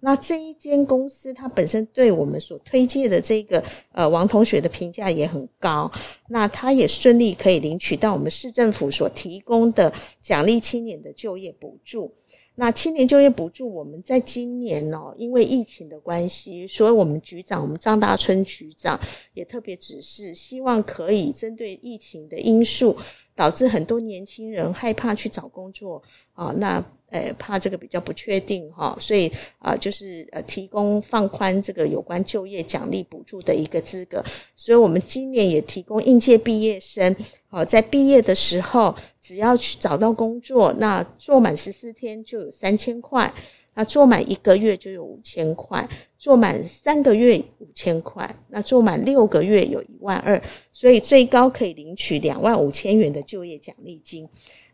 [0.00, 5.90] 那这一间公司，它本身对我们所推荐的这个呃王同学的评价也很高，
[6.28, 12.14] 那他也顺利可以领取到我们市政府所提供的奖励青年的就业补助。
[12.54, 18.98] 那青年就业补助，我们在今年哦，因为疫情的关系，所以我们局长，我们张大春局长
[19.34, 22.96] 也特别指示，希望可以针对疫情的因素，
[23.34, 26.00] 导致很多年轻人害怕去找工作
[26.34, 26.84] 啊，那。
[27.10, 34.24] 呃，怕这个比较不确定哈，所以啊，就是呃，提供放宽这个有关就业奖励补助的一个资格。
[34.54, 37.14] 所以我们今年也提供应届毕业生，
[37.48, 43.32] 好，在毕业的时候，只要去找到工作，那做满十四天就有三千块。
[43.74, 50.42] 那做满一个月就有五千块，做满三个月五千块，那做满六个月有一万二，
[50.72, 54.28] 所以最高可以领取两万五千元的就业奖励金。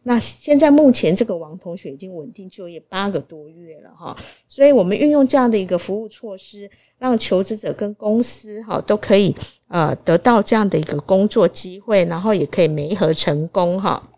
[0.07, 4.15] 那现在目前这个王同学已经稳定就业八个多月了哈，
[4.47, 9.35] 所以我们运用这样的一个服务措施，让求职者跟公司哈都可以
[9.69, 14.11] 呃得到这样的一个工作机会，然后也可以媒合成功哈。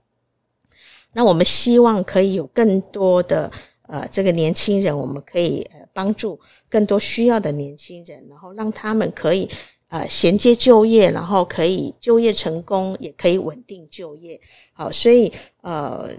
[1.13, 3.49] 那我们希望可以有更多的
[3.87, 9.49] 呃这个年轻人，我们可以帮助更多需要的年轻人，然后让他们可以。
[9.89, 14.41] 呃，衔接就业，然后可以就业成功，也可以稳定就业。
[14.73, 16.11] 好，所以呃，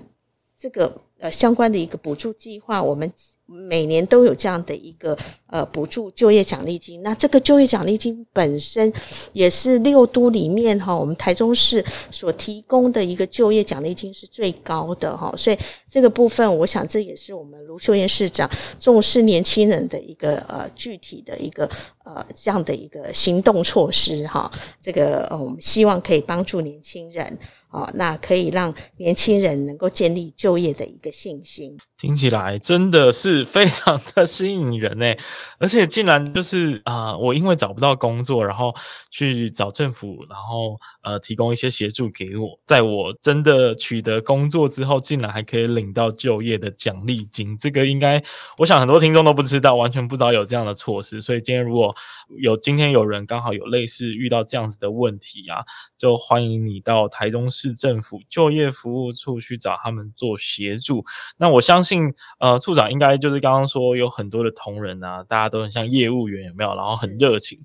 [0.58, 3.12] 这个呃相关的一个补助计划，我们。
[3.50, 8.92] 每年都有这样的一个呃补助就业奖励金，那这个就业奖励金本身
[9.32, 15.58] 也是六都里面哈，我们台中市所提供的一个就业奖励金是最高的哈，所以
[15.90, 21.64] 这个部分，我想这也是我们卢秀燕市长重视年轻人的一个呃具体的一个
[22.04, 24.52] 呃这样的一个行动措施哈，
[24.82, 27.40] 这个呃我们希望可以帮助年轻人。
[27.78, 31.78] 哦，那可以让年轻人能够建立就业的一个信心。
[31.96, 35.16] 听起来真的是非常的吸引人呢，
[35.60, 38.74] 而且竟然就是啊、我因为找不到工作，然后
[39.12, 47.58] 去找政府，然后呃提供一些协助给我，在我真的取得工作之后，竟然还可以领到就业的奖励金。
[47.58, 48.24] 这个应该，
[48.60, 51.22] 我想很多听众都不知道，完全不知道有这样的措施。
[51.22, 51.96] 所以今天如果
[52.38, 55.66] 有今天有人刚好有类似遇到这样子的问题啊，
[55.98, 61.06] 就欢迎你到台中市政府就业服务处去找他们做协助。
[61.38, 66.76] 那我相信，呃，处长应该就是刚刚说有很多的同仁啊，大家都很像业务员，有没有？
[66.76, 67.60] 然后很热情。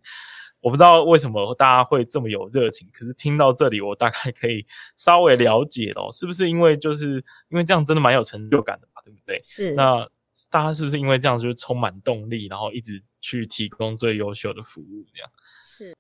[0.60, 4.64] 我不知道为什么大家会这么有热情，可是听到这里，我大概可以
[4.96, 7.16] 稍微了解了，是不是因为就是
[7.48, 9.40] 因为这样真的蛮有成就感的嘛，对不对？
[9.44, 9.74] 是。
[9.74, 10.08] 那
[10.50, 15.28] 大家是不是因为这样就是充满动力，然后一直去提供最优秀的服务这样？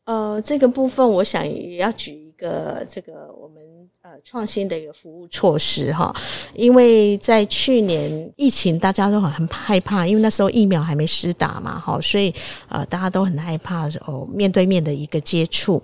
[0.04, 3.62] 呃，这个部分我想也要举一个这个我们。
[4.04, 6.12] 呃，创新的一个服务措施哈，
[6.54, 12.34] 因为在去年疫情，大家都很很害怕，因为那时候疫苗还没施打嘛，哈，所以
[12.68, 15.80] 呃，大家都很害怕哦，面对面的一个接触。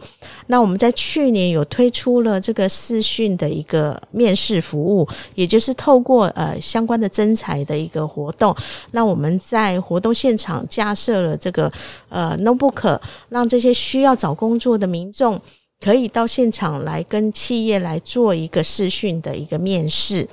[0.48, 8.52] 那我们在去年有推出了这个视讯的一个面试服务，也就是透过呃相关的征才的一个活动，
[8.90, 11.72] 那我们在活动现场架设了这个
[12.08, 12.98] 呃 notebook，
[13.28, 15.40] 让这些需要找工作的民众。
[15.80, 20.28] 可以到现场来跟企业来做一个视讯的一个面试。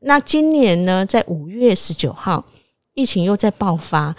[0.00, 2.44] 那今年呢，在五月十九号，
[2.94, 4.14] 疫情又在爆发，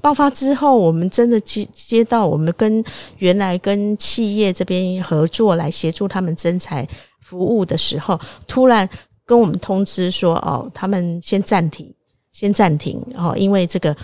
[0.00, 2.84] 爆发之后，我们真的接接到我们跟
[3.18, 6.86] 原来跟企业这边合作来协助他们征才
[7.22, 8.88] 服务的时候，突然
[9.24, 11.92] 跟我们通知说，哦，他们先暂停，
[12.32, 13.96] 先暂停，哦，因为这个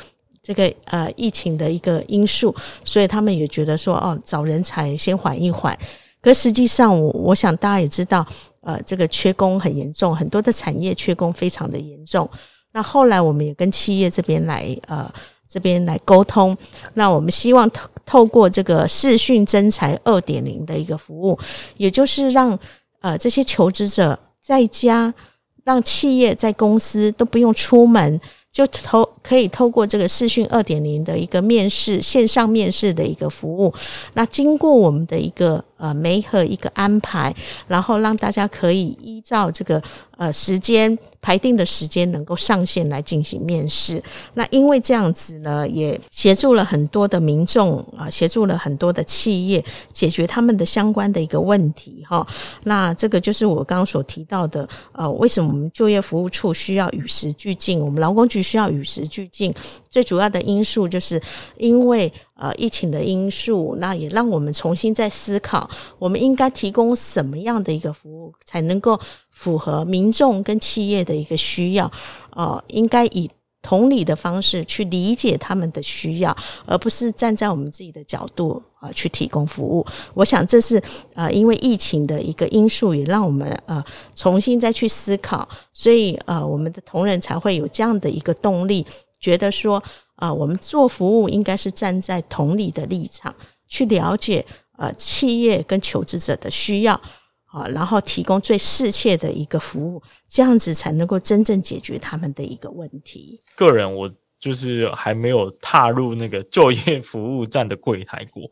[0.42, 5.78] 这个呃疫情的一个因素，所以他们也觉得说，哦，找人才先缓一缓。
[6.26, 8.26] 可实际上我，我想大家也知道，
[8.62, 12.28] 呃，这个缺工很严重，很多的产业缺工非常的严重。
[12.72, 15.08] 那后来我们也跟企业这边来，呃，
[15.48, 16.58] 这边来沟通。
[16.94, 21.38] 那我们希望透透过这个视讯征才二点零的一个服务，
[21.76, 22.58] 也就是让
[23.02, 25.14] 呃这些求职者在家，
[25.62, 28.20] 让企业在公司都不用出门。
[28.52, 33.70] 就透可以透过这个视讯二点零的一个面试，线上面试的一个服务，
[34.14, 37.34] 那经过我们的一个呃媒合一个安排，
[37.66, 39.82] 然后让大家可以依照这个
[40.16, 44.02] 呃时间排定的时间能够上线来进行面试。
[44.32, 49.62] 那因为这样子呢，也协助了很多的民众啊，协助了很多的企业
[49.92, 52.26] 解决他们的相关的一个问题哈。
[52.64, 57.78] 那这个就是我刚刚所提到的，呃，为什么我们就业服务处需要与时俱进？
[57.80, 58.46] 我们劳工局。
[58.46, 59.52] 需要与时俱进，
[59.90, 61.20] 最主要的因素就是
[61.56, 65.68] 因为呃疫情的因素，那也让我们重新再思考，
[65.99, 68.99] 我们应该提供什么样的一个服务，才能够
[69.30, 71.91] 符合民众跟企业的一个需要？
[72.30, 73.28] 呃，应该以。
[73.62, 79.84] 同理的方式去理解他们的需要，而不是站在我们自己的角度啊去提供服务。
[80.14, 80.80] 我想这是
[81.14, 83.84] 呃因为疫情的一个因素，也让我们呃
[84.14, 88.87] 重新再去思考，所以呃我们的同仁才会有这样的一个动力，
[89.18, 89.78] 觉得说
[90.14, 93.34] 啊、呃、我们做服务应该是站在同理的立场
[93.66, 94.44] 去了解
[94.78, 97.00] 呃企业跟求职者的需要。
[97.48, 103.40] 啊，然后提供最适切的一个服务，这样子才能够真正解决他们的一个问题。
[103.54, 108.42] 个人我就是还没有踏入那个就业服务站的柜台过，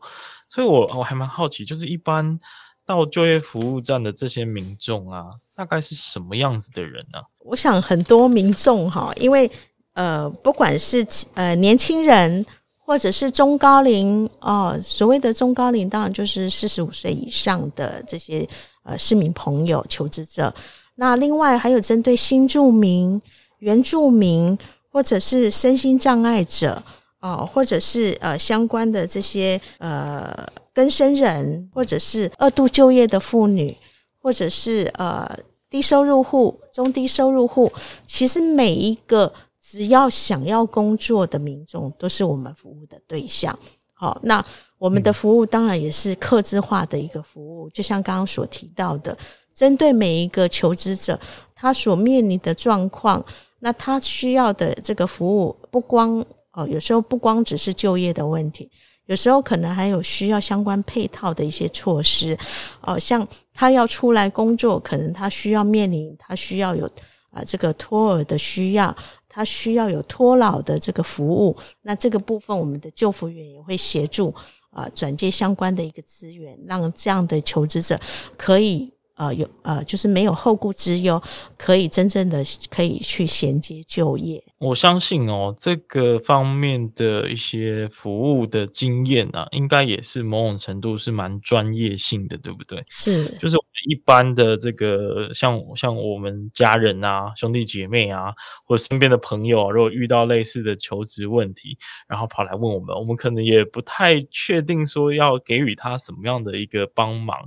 [0.49, 2.39] 所以我我还蛮好奇，就是一般
[2.83, 7.19] 到就业服务站的这些民众啊，大概是什么样子的人呢？
[7.41, 9.51] 我想很多民众哈，因为
[9.95, 12.45] 呃，不管是呃年轻人
[12.77, 18.47] 或者是中高龄哦，所谓的中高龄，当然就是四十五岁以上的这些
[18.83, 20.53] 呃市民朋友、求职者。
[20.95, 23.19] 那另外还有针对新住民、
[23.59, 24.57] 原住民，
[24.91, 26.83] 或者是身心障碍者
[27.21, 33.75] 哦，或者是呃相关的这些呃更生人，或者是二度就业的妇女，
[34.21, 35.27] 或者是呃
[35.69, 37.71] 低收入户、中低收入户，
[38.05, 39.33] 其实每一个。
[39.67, 43.57] 只要想要工作的民众，都是我们服务的对象。
[43.95, 44.45] 好，那
[44.77, 49.17] 我们的服务当然也是客制化的一个服务，就像刚刚所提到的，
[49.55, 51.19] 针对每一个求职者，
[51.55, 53.25] 他所面临的状况，
[53.59, 58.69] 那他需要的这个服务，不光哦，有时候不光只是就业的问题，
[59.07, 62.37] 有时候可能还有需要相关配套的一些措施。
[62.81, 66.85] 哦，像他要出来工作，可能他需要面临，他需要有
[67.31, 68.95] 啊这个托儿的需要。
[69.35, 74.33] 他需要有托老的这个服务，那这个部分我们的救服员也会协助
[74.69, 77.99] 啊转接相关的一个资源，让这样的求职者
[78.37, 81.21] 可以呃有呃就是没有后顾之忧，
[81.57, 84.43] 可以真正的可以去衔接就业。
[84.59, 92.83] 我相信哦，这个方面的一些服务的经验啊，应该也是某种程度是蛮专业性的，对不对？
[92.89, 93.57] 是，就是
[93.87, 98.33] 一般的这个像像我们家人啊、兄弟姐妹啊，
[98.65, 107.37] 或者身边的朋友啊，如果遇到类似的求职问题，然后跑来问我们，我们可能也不太确定说要给予他什么样的一个帮忙。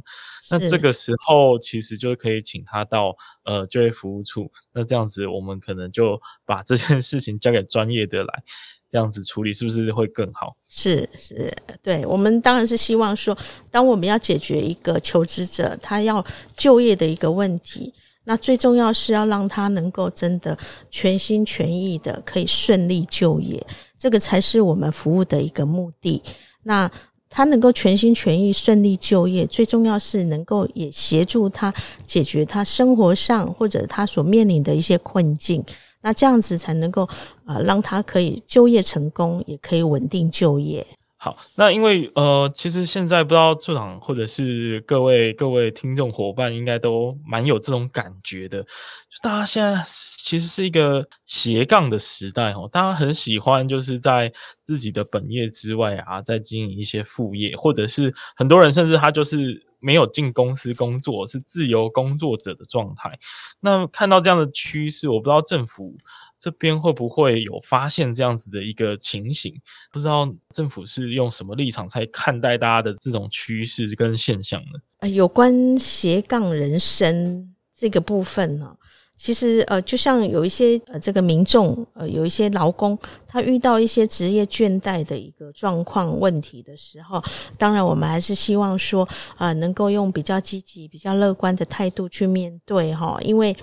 [0.51, 8.43] 那这个时候其实就可以请他到呃就业服务处，那这样子我们可能就 把这件事情交给专业的来
[8.89, 10.57] 这样子处理，是不是会更好？
[10.69, 13.37] 是是，对，我们当然是希望说，
[13.71, 16.25] 当我们要解决一个求职者他要
[16.57, 17.93] 就业的一个问题，
[18.25, 20.57] 那最重要是要让他能够真的
[20.91, 23.67] 全心全意的可以顺利就业，
[23.99, 26.23] 这个才是我们服务的一个目的。
[26.63, 26.91] 那
[27.31, 31.73] 他能够全心全意顺利就业，最重要是能够也协助他
[32.07, 35.63] 解决他生活上或者他所面临的一些困境，
[36.01, 37.09] 那这样子才能够
[37.45, 40.87] 呃让他可以就业成功，也可以稳定就业。
[41.21, 48.63] 好，那因为呃，其实现在不知道处长或者是各位各位听众伙伴，应该都蛮有这种感觉的。
[48.63, 63.19] 就大家现在其实是一个斜杠的时代哦，大家很喜欢就是在自己的本业之外啊，在经营一些副业，或者是很多人甚至他就是没有进公司工作，是自由工作者的状态。
[63.61, 65.97] 那看到这样的趋势，我不知道政府。
[66.41, 69.53] 这边会不会有发现这样子的一个情形？
[69.91, 74.79] 不知道政府是用什么立场在看待大家的这种趋势跟现象呢？
[75.01, 78.77] 呃，有关斜杠人生这个部分呢，
[79.19, 82.97] 其实呃，就像有一些呃这个民众呃有一些劳工，
[83.27, 87.21] 他遇到一些职业倦怠的一个状况问题的时候，
[87.59, 89.07] 当然我们还是希望说
[89.37, 93.55] 呃能够用比较积极、比较乐观的态度去面对哈，因为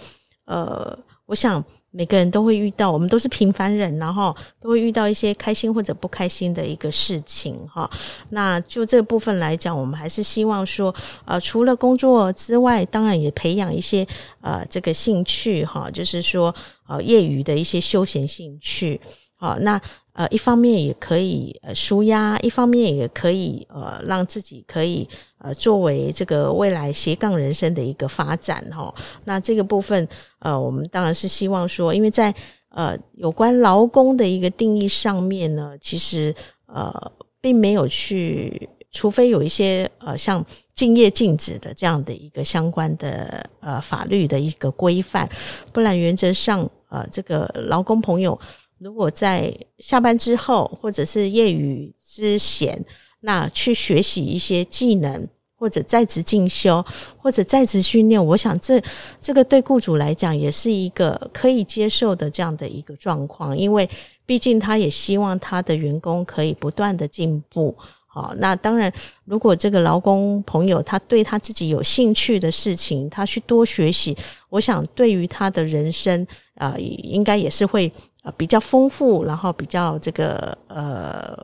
[0.46, 1.64] 呃，我想。
[1.96, 7.90] 每个人都会遇到，我们都是平凡人，然后都会遇到一些开心或者不开心的一个事情哈。
[8.30, 10.94] 那就这部分来讲，我们还是希望说，
[11.24, 14.06] 呃，除了工作之外，当然也培养一些
[14.42, 16.54] 呃这个兴趣哈，就是说
[16.88, 19.00] 呃业余的一些休闲兴趣。
[19.38, 19.82] 好，那。
[20.18, 25.06] 呃，一方面也可以呃舒压，一方面也可以呃让自己可以
[25.40, 28.96] 呃作为这个未来斜杠人生的一个发展哈。
[29.26, 30.08] 那这个部分
[30.40, 32.34] 呃，我们当然是希望说，因为在
[32.70, 36.34] 呃有关劳工的一个定义上面呢，其实
[36.68, 37.12] 呃
[37.42, 40.42] 并没有去，除非有一些呃像
[40.74, 45.30] 竞业禁止的这样的一个相关的呃法律的一个规范，
[45.74, 48.40] 不然原则上呃这个劳工朋友。
[48.78, 52.84] 如果在下班之后，或者是业余之闲，
[53.22, 56.86] 那去学习一些技能，或者在职进修，
[57.18, 58.82] 或者在职训练，我想这
[59.22, 63.90] 这个对雇主来讲也是一个可以接受的这样的一个状况，因为
[64.26, 67.76] 毕竟他也希望他的员工可以不断的进步。
[68.08, 68.92] 好，那当然，
[69.24, 74.16] 如果这个劳工朋友他对他自己有兴趣的事情，他去多学习，
[74.50, 77.92] 我想对于他的人生啊，应该也是会。
[78.26, 81.38] 呃，比较丰富，然后比较这个呃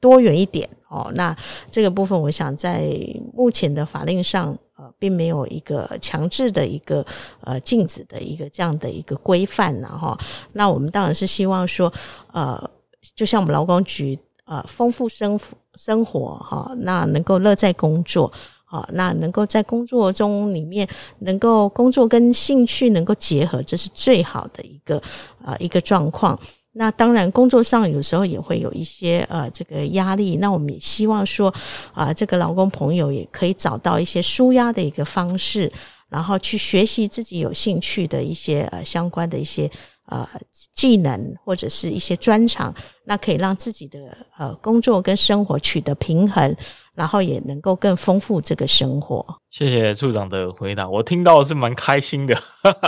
[0.00, 1.12] 多元一点哦。
[1.14, 1.36] 那
[1.70, 2.88] 这个部分，我想在
[3.34, 7.04] 目前的法令上，呃，并没有一个强制的一个
[7.42, 10.18] 呃禁止的一个这样的一个规范呢哈。
[10.54, 11.92] 那我们当然是希望说，
[12.32, 12.70] 呃，
[13.14, 15.38] 就像我们劳工局呃，丰富生
[15.74, 18.32] 生活哈，那能够乐在工作。
[18.72, 24.96] 好，那能够在工作中里面，能够工作跟兴趣能够结合，这是最好的一个
[25.44, 26.38] 啊、一个状况。
[26.72, 30.36] 那当然，工作上有时候也会有一些呃这个压力。
[30.36, 31.52] 那我们也希望说，
[31.92, 35.70] 啊、这个劳工朋友也可以找到一些舒压的一个方式，
[36.08, 39.70] 然后去学习自己有兴趣的一些呃相关的一些
[40.06, 40.28] 呃
[40.74, 42.74] 技能或者是一些专长，
[43.04, 43.98] 那可以让自己的
[44.36, 46.54] 呃工作跟生活取得平衡，
[46.94, 49.24] 然后也能够更丰富这个生活。
[49.50, 52.36] 谢谢处长的回答，我听到是蛮开心的，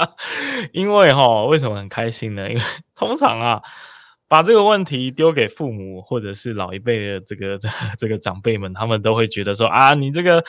[0.73, 2.49] 因为哈，为什么很开心呢？
[2.51, 2.62] 因为
[2.95, 3.62] 通常啊，
[4.35, 7.57] 把这个问题丢给父母或者是老一辈的这个
[7.97, 10.45] 这个长辈们，他们都会觉得说啊，你这个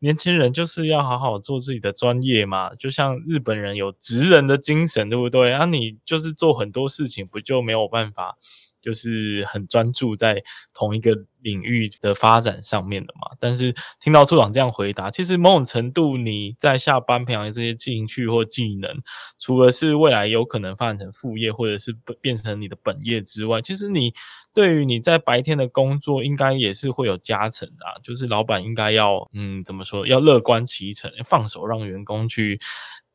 [0.00, 5.54] 年轻人就是要好好做自己的专业嘛，就像日本人有职人的精神，对不对？
[5.54, 8.36] 啊，你就是做很多事情，不就没有办法？
[8.82, 10.42] 就是很专注在
[10.74, 13.14] 同一个领域的发展上面的。
[13.40, 18.90] 但是听到处长这样回答，其实某种程度你在下班培养这些兴趣或技能，
[19.38, 24.12] 除了是未来有可能发展成副业或者是变成你的本业之外，其实你
[24.52, 27.98] 对于你在白天的工作应该也是会有加成的啊。
[28.04, 32.60] 就是老板应该要嗯怎么说，要乐观其成，放手让员工去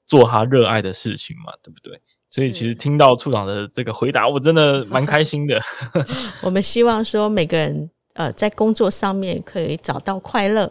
[0.07, 2.01] 做他热爱的事情嘛，对不对？
[2.29, 5.61] 所以其实听到处长的这个回答，我真的蛮开心的。
[6.43, 10.69] 我们希望说每个人呃在工作上面可以找到快乐，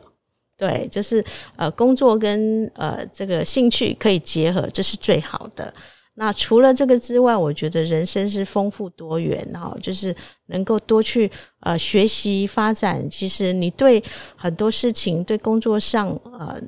[0.59, 1.25] 对，就是
[1.57, 5.73] 呃工作跟呃这个兴趣可以结合，这是最好的。
[6.17, 10.15] 那除了这个之外，我觉得人生是丰富多元哈，就是
[10.47, 11.31] 能够多去
[11.61, 13.09] 呃学习发展。
[13.09, 14.03] 其实你对
[14.37, 16.61] 很多事情，对工作上呃。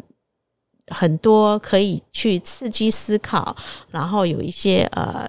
[0.89, 3.57] 很多可以去刺激思考，
[3.91, 5.29] 然后有一些呃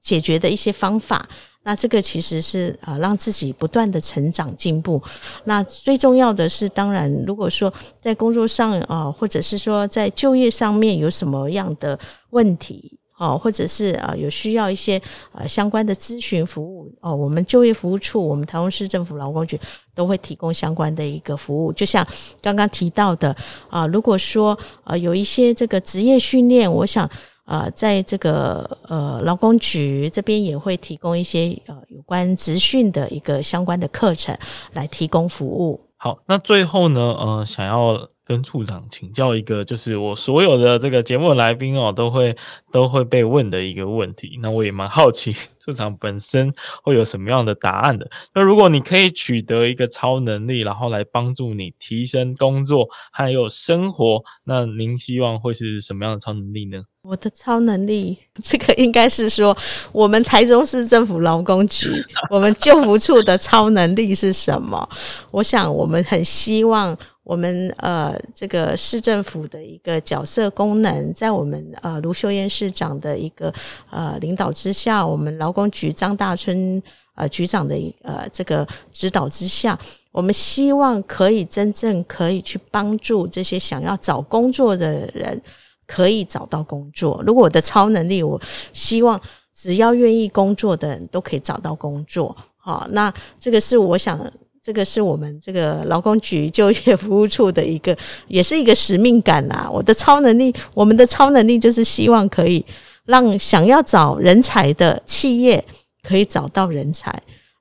[0.00, 1.28] 解决的一些方法。
[1.62, 5.02] 那这个其实是呃让自己不断的成长进步。
[5.44, 11.98] 那最重要的是，当然如果说在工作上啊、或者是说在就业上面有什么样的
[12.30, 12.98] 问题。
[13.18, 15.00] 哦，或者是啊，有需要一些
[15.30, 19.60] 呃相关的咨询服务哦，我们就业服务处，我们台中市政府劳工局
[19.94, 21.72] 都会提供相关的一个服务。
[21.72, 22.04] 就像
[22.40, 23.36] 刚刚提到的
[23.70, 27.08] 啊，如果说呃有一些这个职业训练，我想
[27.44, 34.36] 呃在这个呃劳工局这边也会提供一些呃有关职训的一个相关的课程
[34.72, 35.80] 来提供服务。
[35.96, 38.11] 好，那最后呢，呃，想要。
[38.24, 42.36] 跟处长请教一个，就是我所有的这个节目的来宾哦，都会
[42.70, 44.38] 都会被问的一个问题。
[44.40, 46.52] 那我也蛮好奇， 处长本身
[46.84, 48.08] 会有什么样的答案的？
[48.34, 56.82] 那如果你可以取得一个超能力，然后来帮助你提升工作还有生活，那您希望会是什么样的超能力呢？
[57.02, 59.56] 我的超能力，这个应该是说，
[59.90, 61.88] 我们台中市政府劳工局，
[62.30, 64.88] 我们就服处的超能力是什么？
[65.32, 66.96] 我想，我们很希望。
[67.24, 73.52] 我们呃，这个市政府的一个角色功能，在我们呃卢秀燕市长的一个
[73.90, 76.82] 呃领导之下，我们劳工局张大春
[77.14, 79.78] 呃局长的呃这个指导之下，
[80.10, 85.40] 我们希望可以真正可以去帮助这些想要找工作的人，
[85.86, 87.22] 可以找到工作。
[87.24, 88.40] 如果我的超能力，我
[88.72, 89.20] 希望
[89.54, 92.36] 只要愿意工作的人都可以找到工作。
[92.56, 94.18] 好，那这个是我想。
[94.62, 97.96] 这个是我们这个劳工局就业服务处的一个，
[98.28, 99.68] 也是一个使命感啦。
[99.68, 102.64] 我的超能力，我们的超能力就是希望可以
[103.04, 105.64] 让想要找人才的企业
[106.02, 107.12] 可以找到人才，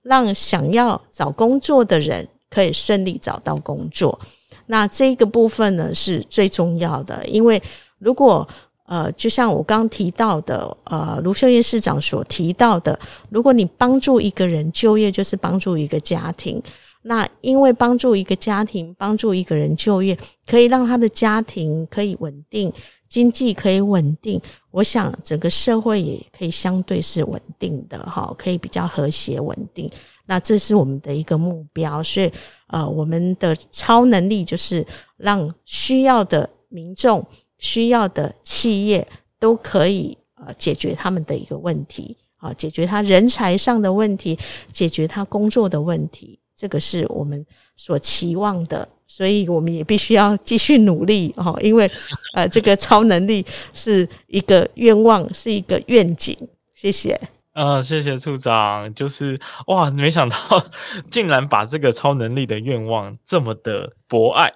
[0.03, 4.19] 让想要找工作的人可以顺利找到工作。
[4.67, 7.59] 那这个部分呢是最重要的，因为
[7.97, 8.47] 如果
[8.85, 12.97] 呃，就像我刚提到的，呃，卢秀燕市长所提到的，
[13.29, 16.61] 如果你帮助一个人就业，就是帮助一个家庭。
[17.03, 22.71] 那因为帮助一个家庭，帮助一个人就业，可以让他的家庭可以稳定，
[23.09, 24.39] 经济可以稳定。
[24.69, 29.89] 我想整个社会也可以相对是稳定的，哈，可以比较和谐稳定。
[30.27, 32.31] 那这是我们的一个目标，所以
[32.67, 34.85] 呃，我们的超能力就是
[35.17, 37.25] 让需要的民众、
[37.57, 39.05] 需要的企业
[39.39, 44.37] 都可以呃解决他们的一个问题，啊，解决他人才上的问题，
[44.71, 46.39] 解决他工作的问题。
[46.61, 47.43] 这个是我们
[47.75, 51.57] 所期望的，所以我们也必须要继续努力哦。
[51.59, 51.89] 因为
[52.35, 53.43] 呃，这个超能力
[53.73, 56.37] 是一个愿望，是一个愿景。
[56.75, 57.19] 谢谢。
[57.53, 58.93] 啊，谢谢处长。
[58.93, 60.37] 就是哇，没想到
[61.09, 64.51] 竟然把这个超能力的愿望这么的博爱，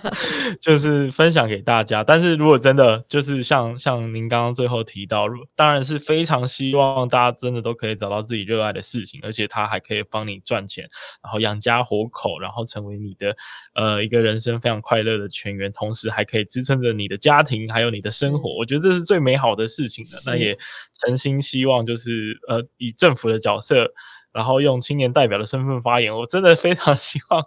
[0.58, 2.02] 就是分享给大家。
[2.02, 10.88] 但是如果真的就是像像您刚刚最后提到，当然是非常希望大家真的都可以找到自己热爱的事情，而且它还可以帮你赚钱，
[11.22, 13.36] 然后养家活口，然后成为你的
[13.74, 18.56] 呃一个人生非常快乐的全员，同时还可以支撑着你的家庭还有你的生活。
[18.56, 20.18] 我觉得这是最美好的事情了。
[20.24, 20.56] 那也
[20.94, 23.92] 诚心希望就是呃以政府的角色。
[24.36, 27.42] 然后用青年代表的身份发言，我真的非常 希望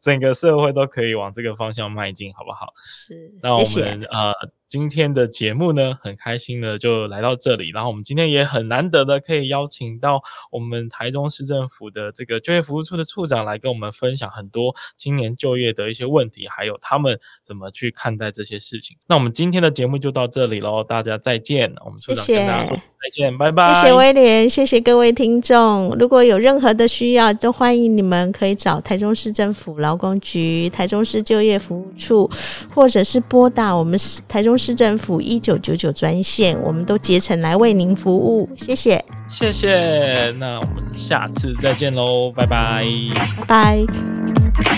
[0.00, 2.72] 整个社会都可以往这个方向迈进，好不好？
[2.76, 4.32] 是，那我们呃。
[4.68, 7.70] 今天的节目呢，很开心的就来到这里。
[7.70, 18.94] 然后我们今天也很难得的可以邀请到我们台中市政府的这个就业服务处的处长来跟我们分享很多青年就业的一些问题，还有他们怎么去看待这些事情。
[19.06, 21.72] 那我们今天的节目就到这里喽，大家再见。
[21.82, 23.72] 我们处长跟大家说再见，拜拜。
[23.72, 25.96] 谢谢威廉，谢谢各位听众。
[25.98, 32.30] 如果有任何的需要，都欢迎你们可以找台中市政府劳工局、台中市就业服务处，
[32.74, 33.98] 或者是拨打我们
[34.28, 34.57] 台中。
[34.58, 42.84] 市政府一九九九专线，我们都竭诚来为您服务，谢谢，谢谢，那我们下次再见喽，拜拜，
[43.38, 44.77] 拜拜。